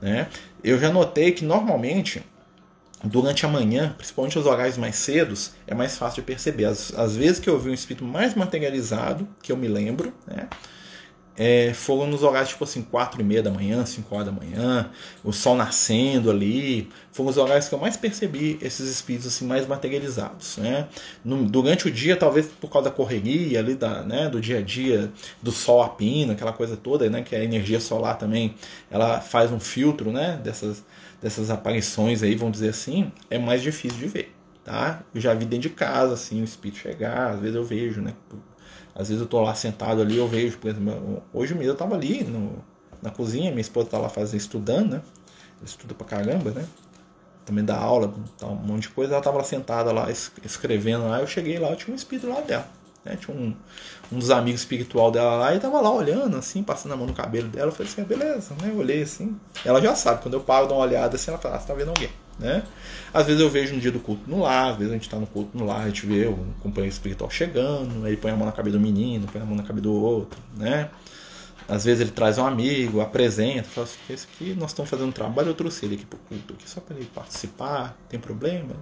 [0.00, 0.28] né?
[0.62, 2.22] Eu já notei que normalmente
[3.04, 6.64] durante a manhã, principalmente os horários mais cedos, é mais fácil de perceber.
[6.64, 10.48] Às, às vezes que eu vi um espírito mais materializado, que eu me lembro, né?
[11.36, 14.90] é, foram nos horários tipo assim, 4 e meia da manhã, 5 horas da manhã,
[15.22, 16.88] o sol nascendo ali.
[17.10, 20.56] Foram os horários que eu mais percebi esses espíritos assim, mais materializados.
[20.58, 20.86] Né?
[21.24, 24.62] No, durante o dia, talvez por causa da correria ali, da, né, do dia a
[24.62, 25.94] dia, do sol a
[26.32, 28.54] aquela coisa toda, né, que a energia solar também
[28.90, 30.84] ela faz um filtro né, dessas,
[31.24, 34.34] dessas aparições aí, vamos dizer assim, é mais difícil de ver.
[34.62, 35.02] Tá?
[35.14, 38.12] Eu já vi dentro de casa assim, o espírito chegar, às vezes eu vejo, né?
[38.94, 41.94] Às vezes eu tô lá sentado ali, eu vejo, por exemplo, hoje mesmo eu tava
[41.94, 42.62] ali no,
[43.00, 45.02] na cozinha, minha esposa tá lá fazendo, estudando, né?
[45.56, 46.66] Ela estuda pra caramba, né?
[47.46, 49.14] Também dá aula, tá, um monte de coisa.
[49.14, 51.20] Ela tava lá sentada lá, escrevendo lá.
[51.20, 52.66] Eu cheguei lá, eu tinha um espírito lá dela.
[53.04, 53.16] Né?
[53.16, 53.54] Tinha um,
[54.10, 57.12] um dos amigos espiritual dela lá e tava lá olhando, assim, passando a mão no
[57.12, 57.68] cabelo dela.
[57.68, 58.70] Eu falei assim, ah, beleza, né?
[58.70, 59.36] Eu olhei assim.
[59.64, 61.74] Ela já sabe, quando eu paro, dar uma olhada assim, ela fala, ah, você tá
[61.74, 62.62] vendo alguém, né?
[63.12, 65.18] Às vezes eu vejo um dia do culto no lar, às vezes a gente tá
[65.18, 68.46] no culto no lar, a gente vê um companheiro espiritual chegando, aí põe a mão
[68.46, 70.88] na cabeça do menino, põe a mão na cabeça do outro, né?
[71.66, 75.12] Às vezes ele traz um amigo, apresenta, fala assim, esse aqui nós estamos fazendo um
[75.12, 78.74] trabalho, eu trouxe ele aqui para o culto, aqui só para ele participar, tem problema?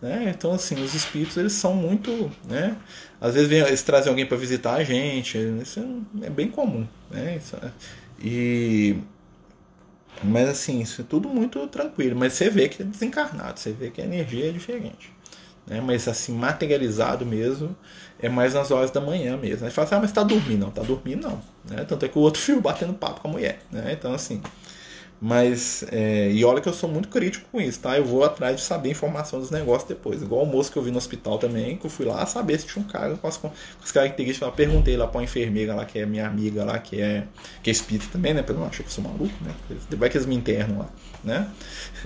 [0.00, 0.32] Né?
[0.34, 2.76] Então, assim, os espíritos, eles são muito, né?
[3.20, 7.40] Às vezes eles trazem alguém para visitar a gente, isso é bem comum, né?
[7.62, 7.70] É,
[8.20, 8.96] e...
[10.24, 13.90] Mas, assim, isso é tudo muito tranquilo, mas você vê que é desencarnado, você vê
[13.90, 15.12] que a energia é diferente.
[15.66, 15.80] Né?
[15.80, 17.76] Mas, assim, materializado mesmo,
[18.18, 19.64] é mais nas horas da manhã mesmo.
[19.66, 20.60] Aí fala assim, ah, mas tá dormindo.
[20.60, 21.40] Não, tá dormindo não.
[21.68, 21.84] Né?
[21.84, 23.60] Tanto é que o outro filho batendo papo com a mulher.
[23.70, 23.92] Né?
[23.92, 24.40] Então, assim.
[25.18, 27.96] Mas, é, e olha que eu sou muito crítico com isso, tá?
[27.96, 30.20] Eu vou atrás de saber informação dos negócios depois.
[30.20, 32.66] Igual o moço que eu vi no hospital também, que eu fui lá saber se
[32.66, 33.50] tinha um cara com as, com
[33.82, 34.46] as características.
[34.46, 37.24] Eu perguntei lá pra uma enfermeira lá, que é minha amiga lá, que é,
[37.62, 38.42] que é espírita também, né?
[38.42, 39.54] Pra não achar que eu sou maluco, né?
[39.96, 40.88] Vai que eles me internam lá,
[41.24, 41.48] né?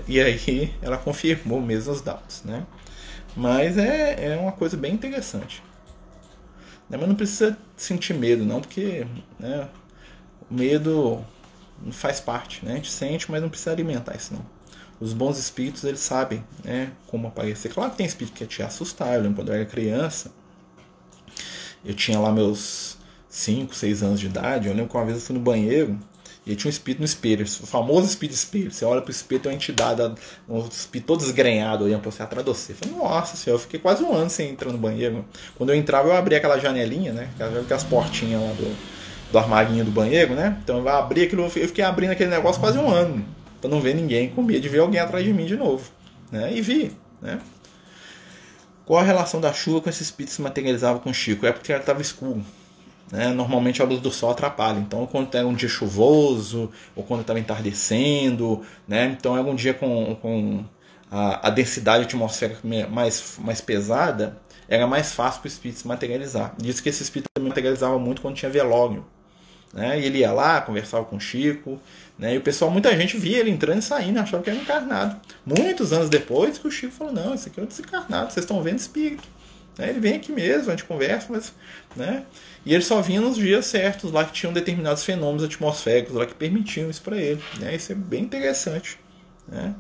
[0.07, 2.65] E aí ela confirmou mesmo os dados, né?
[3.37, 5.63] Mas é, é uma coisa bem interessante.
[6.91, 6.99] Né?
[6.99, 9.07] Mas não precisa sentir medo, não, porque
[9.39, 9.69] né,
[10.51, 11.25] o medo
[11.93, 12.67] faz parte.
[12.67, 12.73] Né?
[12.73, 14.45] A gente sente, mas não precisa alimentar isso, não.
[15.01, 17.73] Os bons espíritos, eles sabem né, como aparecer.
[17.73, 19.15] Claro que tem espírito que te assustar.
[19.15, 20.31] Eu lembro quando eu era criança,
[21.83, 22.99] eu tinha lá meus
[23.31, 24.69] 5, 6 anos de idade.
[24.69, 25.99] Eu lembro que uma vez eu fui no banheiro
[26.47, 28.71] e aí tinha um espírito no espelho, o famoso espírito espelho.
[28.71, 30.03] Você olha pro espelho, tem uma entidade,
[30.49, 32.73] um espírito todo desgrenhado olhando pra você atrás de você.
[32.73, 35.25] Eu falei, nossa senhora, eu fiquei quase um ano sem entrar no banheiro.
[35.57, 37.29] Quando eu entrava, eu abria aquela janelinha, né?
[37.39, 38.77] Aquelas portinhas lá do,
[39.33, 40.59] do armarinho do banheiro, né?
[40.65, 43.23] Então eu abri aquilo, eu fiquei abrindo aquele negócio quase um ano.
[43.61, 45.91] Pra não ver ninguém, com medo de ver alguém atrás de mim de novo.
[46.33, 46.55] Né?
[46.57, 47.39] E vi, né?
[48.87, 51.47] Qual a relação da chuva com esse espírito se materializava com o Chico?
[51.47, 52.43] É porque ela estava escuro.
[53.11, 53.29] Né?
[53.29, 54.79] Normalmente a luz do sol atrapalha.
[54.79, 59.17] Então, quando era um dia chuvoso, ou quando estava entardecendo, né?
[59.19, 60.65] então era um dia com, com
[61.11, 64.39] a, a, densidade atmosférica mais, mais pesada,
[64.69, 66.55] era mais fácil para o espírito se materializar.
[66.57, 69.05] Diz que esse espírito também materializava muito quando tinha velório.
[69.73, 70.01] Né?
[70.01, 71.81] E ele ia lá, conversava com o Chico,
[72.19, 72.35] né?
[72.35, 75.21] e o pessoal, muita gente via ele entrando e saindo, achava que era encarnado.
[75.45, 78.63] Muitos anos depois que o Chico falou: Não, esse aqui é um desencarnado, vocês estão
[78.63, 79.29] vendo espírito.
[79.79, 79.91] Né?
[79.91, 81.53] Ele vem aqui mesmo, a gente conversa, mas.
[81.97, 82.25] Né?
[82.65, 86.35] E ele só vinha nos dias certos, lá que tinham determinados fenômenos atmosféricos, lá que
[86.35, 87.43] permitiam isso para ele.
[87.59, 87.75] Né?
[87.75, 88.99] Isso é bem interessante.
[89.49, 89.75] Né?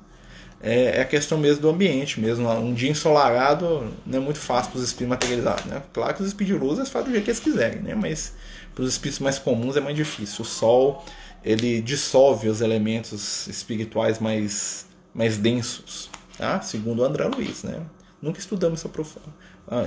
[0.62, 2.48] É, é, a questão mesmo do ambiente, mesmo.
[2.50, 5.64] Um dia ensolarado não é muito fácil para os espíritos materializados.
[5.66, 5.82] Né?
[5.92, 7.94] Claro que os espíritos de luz eles fazem do jeito que eles quiserem, né?
[7.94, 8.34] mas
[8.74, 10.42] para os espíritos mais comuns é mais difícil.
[10.42, 11.04] O sol
[11.42, 16.60] ele dissolve os elementos espirituais mais, mais densos, tá?
[16.60, 17.62] segundo André Luiz.
[17.62, 17.80] Né?
[18.20, 18.88] Nunca estudamos isso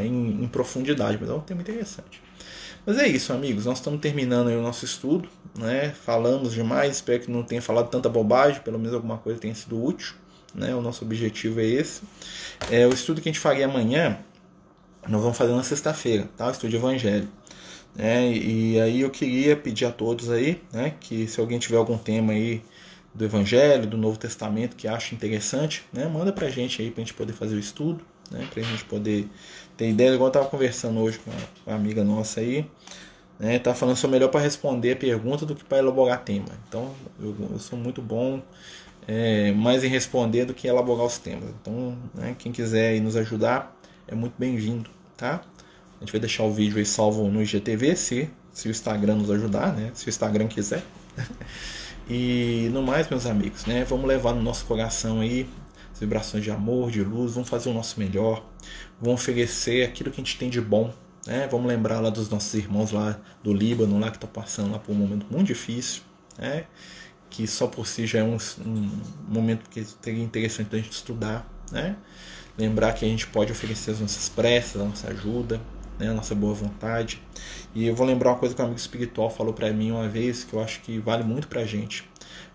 [0.02, 2.22] em, em profundidade, mas é um tema interessante.
[2.86, 3.66] Mas é isso, amigos.
[3.66, 5.30] Nós estamos terminando o nosso estudo.
[5.58, 5.92] Né?
[5.92, 6.96] Falamos demais.
[6.96, 8.62] Espero que não tenha falado tanta bobagem.
[8.62, 10.16] Pelo menos alguma coisa tenha sido útil.
[10.54, 10.76] Né?
[10.76, 12.02] O nosso objetivo é esse.
[12.70, 14.18] É, o estudo que a gente faria amanhã,
[15.08, 16.28] nós vamos fazer na sexta-feira.
[16.36, 16.48] Tá?
[16.48, 17.30] O estudo Evangelho.
[17.98, 21.98] É, e aí eu queria pedir a todos aí, né, que se alguém tiver algum
[21.98, 22.64] tema aí
[23.14, 27.14] do Evangelho, do Novo Testamento que acha interessante, né, manda pra gente aí pra gente
[27.14, 29.30] poder fazer o estudo, né, pra gente poder
[29.78, 31.32] ter ideia, igual eu estava conversando hoje com
[31.66, 32.70] uma amiga nossa aí,
[33.40, 33.60] né?
[33.60, 36.50] Tá falando sou melhor para responder a pergunta do que para elaborar tema.
[36.68, 38.42] Então eu, eu sou muito bom
[39.08, 41.50] é, mais em responder do que elaborar os temas.
[41.62, 43.76] Então, né, quem quiser nos ajudar
[44.08, 45.42] é muito bem-vindo, tá?
[45.98, 49.32] A gente vai deixar o vídeo aí salvo no IGTV, se, se o Instagram nos
[49.32, 49.92] ajudar, né?
[49.94, 50.84] Se o Instagram quiser.
[52.10, 53.86] e no mais, meus amigos, né?
[53.86, 55.48] Vamos levar no nosso coração aí
[55.94, 58.44] as vibrações de amor, de luz, vamos fazer o nosso melhor,
[59.04, 60.94] vamos oferecer aquilo que a gente tem de bom.
[61.28, 61.48] Né?
[61.52, 64.94] Vamos lembrar lá dos nossos irmãos lá do Líbano, lá que estão passando lá por
[64.94, 66.02] um momento muito difícil,
[66.38, 66.66] né?
[67.30, 71.48] que só por si já é um, um momento que seria interessante a gente estudar.
[71.72, 71.96] Né?
[72.58, 75.60] Lembrar que a gente pode oferecer as nossas preces, a nossa ajuda.
[76.00, 77.22] né, a nossa boa vontade.
[77.74, 80.44] E eu vou lembrar uma coisa que um amigo espiritual falou para mim uma vez,
[80.44, 82.08] que eu acho que vale muito pra gente.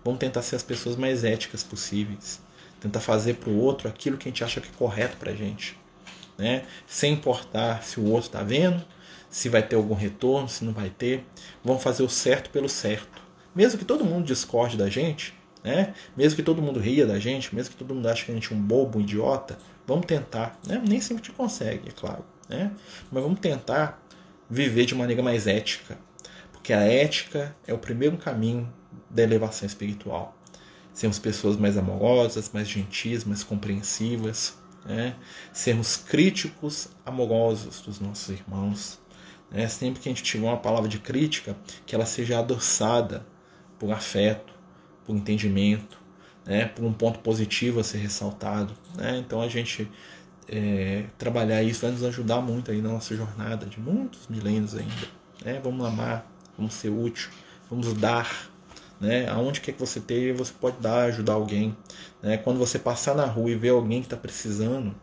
[0.03, 2.41] Vamos tentar ser as pessoas mais éticas possíveis.
[2.79, 5.77] Tentar fazer pro outro aquilo que a gente acha que é correto pra gente.
[6.39, 6.63] Né?
[6.87, 8.81] Sem importar se o outro está vendo,
[9.29, 11.25] se vai ter algum retorno, se não vai ter.
[11.63, 13.21] Vamos fazer o certo pelo certo.
[13.53, 15.93] Mesmo que todo mundo discorde da gente, né?
[16.15, 18.53] mesmo que todo mundo ria da gente, mesmo que todo mundo ache que a gente
[18.53, 20.57] é um bobo, um idiota, vamos tentar.
[20.65, 20.81] Né?
[20.87, 22.23] Nem sempre a gente consegue, é claro.
[22.47, 22.71] Né?
[23.11, 24.01] Mas vamos tentar
[24.49, 25.97] viver de maneira mais ética.
[26.53, 28.71] Porque a ética é o primeiro caminho
[29.09, 30.37] da elevação espiritual.
[30.93, 34.57] Sermos pessoas mais amorosas, mais gentis, mais compreensivas,
[34.89, 35.15] né?
[35.53, 38.99] sermos críticos amorosos dos nossos irmãos.
[39.51, 39.67] Né?
[39.67, 43.25] Sempre que a gente tiver uma palavra de crítica, que ela seja adoçada
[43.77, 44.51] por afeto,
[45.05, 46.01] por entendimento,
[46.43, 46.65] né?
[46.65, 48.73] por um ponto positivo a ser ressaltado.
[48.95, 49.19] Né?
[49.19, 49.89] Então a gente
[50.47, 55.07] é, trabalhar isso vai nos ajudar muito aí na nossa jornada de muitos milênios ainda.
[55.45, 55.61] Né?
[55.63, 56.25] Vamos amar,
[56.57, 57.29] vamos ser útil,
[57.69, 58.49] vamos dar.
[58.99, 59.29] Né?
[59.29, 61.75] Aonde quer que você esteja, você pode dar, ajudar alguém.
[62.21, 62.37] Né?
[62.37, 64.93] Quando você passar na rua e ver alguém que está precisando,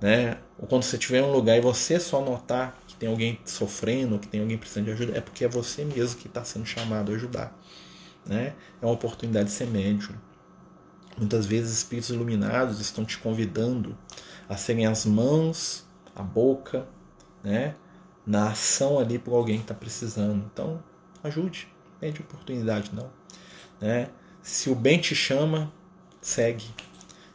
[0.00, 0.38] né?
[0.58, 4.18] ou quando você estiver em um lugar e você só notar que tem alguém sofrendo,
[4.18, 7.12] que tem alguém precisando de ajuda, é porque é você mesmo que está sendo chamado
[7.12, 7.56] a ajudar.
[8.26, 8.54] Né?
[8.82, 10.16] É uma oportunidade de ser médium.
[11.16, 13.96] Muitas vezes espíritos iluminados estão te convidando
[14.48, 16.86] a serem as mãos, a boca,
[17.42, 17.74] né?
[18.26, 20.44] na ação ali por alguém que está precisando.
[20.52, 20.82] Então,
[21.22, 21.68] ajude,
[22.00, 23.17] não é de oportunidade não.
[23.80, 24.08] Né?
[24.42, 25.72] Se o bem te chama,
[26.20, 26.66] segue.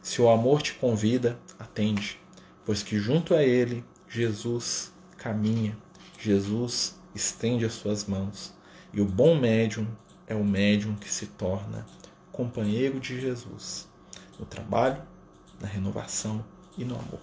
[0.02, 2.18] Se o amor te convida, atende.
[2.64, 5.76] Pois que junto a ele, Jesus caminha,
[6.18, 8.52] Jesus estende as suas mãos.
[8.92, 9.86] E o bom médium
[10.26, 11.86] é o médium que se torna
[12.32, 13.88] companheiro de Jesus
[14.38, 15.00] no trabalho,
[15.60, 16.44] na renovação
[16.76, 17.20] e no amor.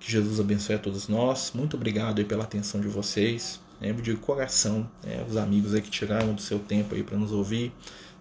[0.00, 1.52] Que Jesus abençoe a todos nós.
[1.54, 3.60] Muito obrigado pela atenção de vocês.
[3.80, 7.30] Lembro de coração, né, os amigos aí que tiraram do seu tempo aí para nos
[7.30, 7.72] ouvir,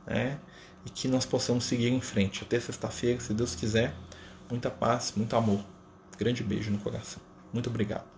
[0.05, 0.39] né,
[0.85, 2.43] e que nós possamos seguir em frente.
[2.43, 3.93] Até sexta-feira, se Deus quiser.
[4.49, 5.63] Muita paz, muito amor.
[6.17, 7.21] Grande beijo no coração.
[7.51, 8.14] Muito obrigado.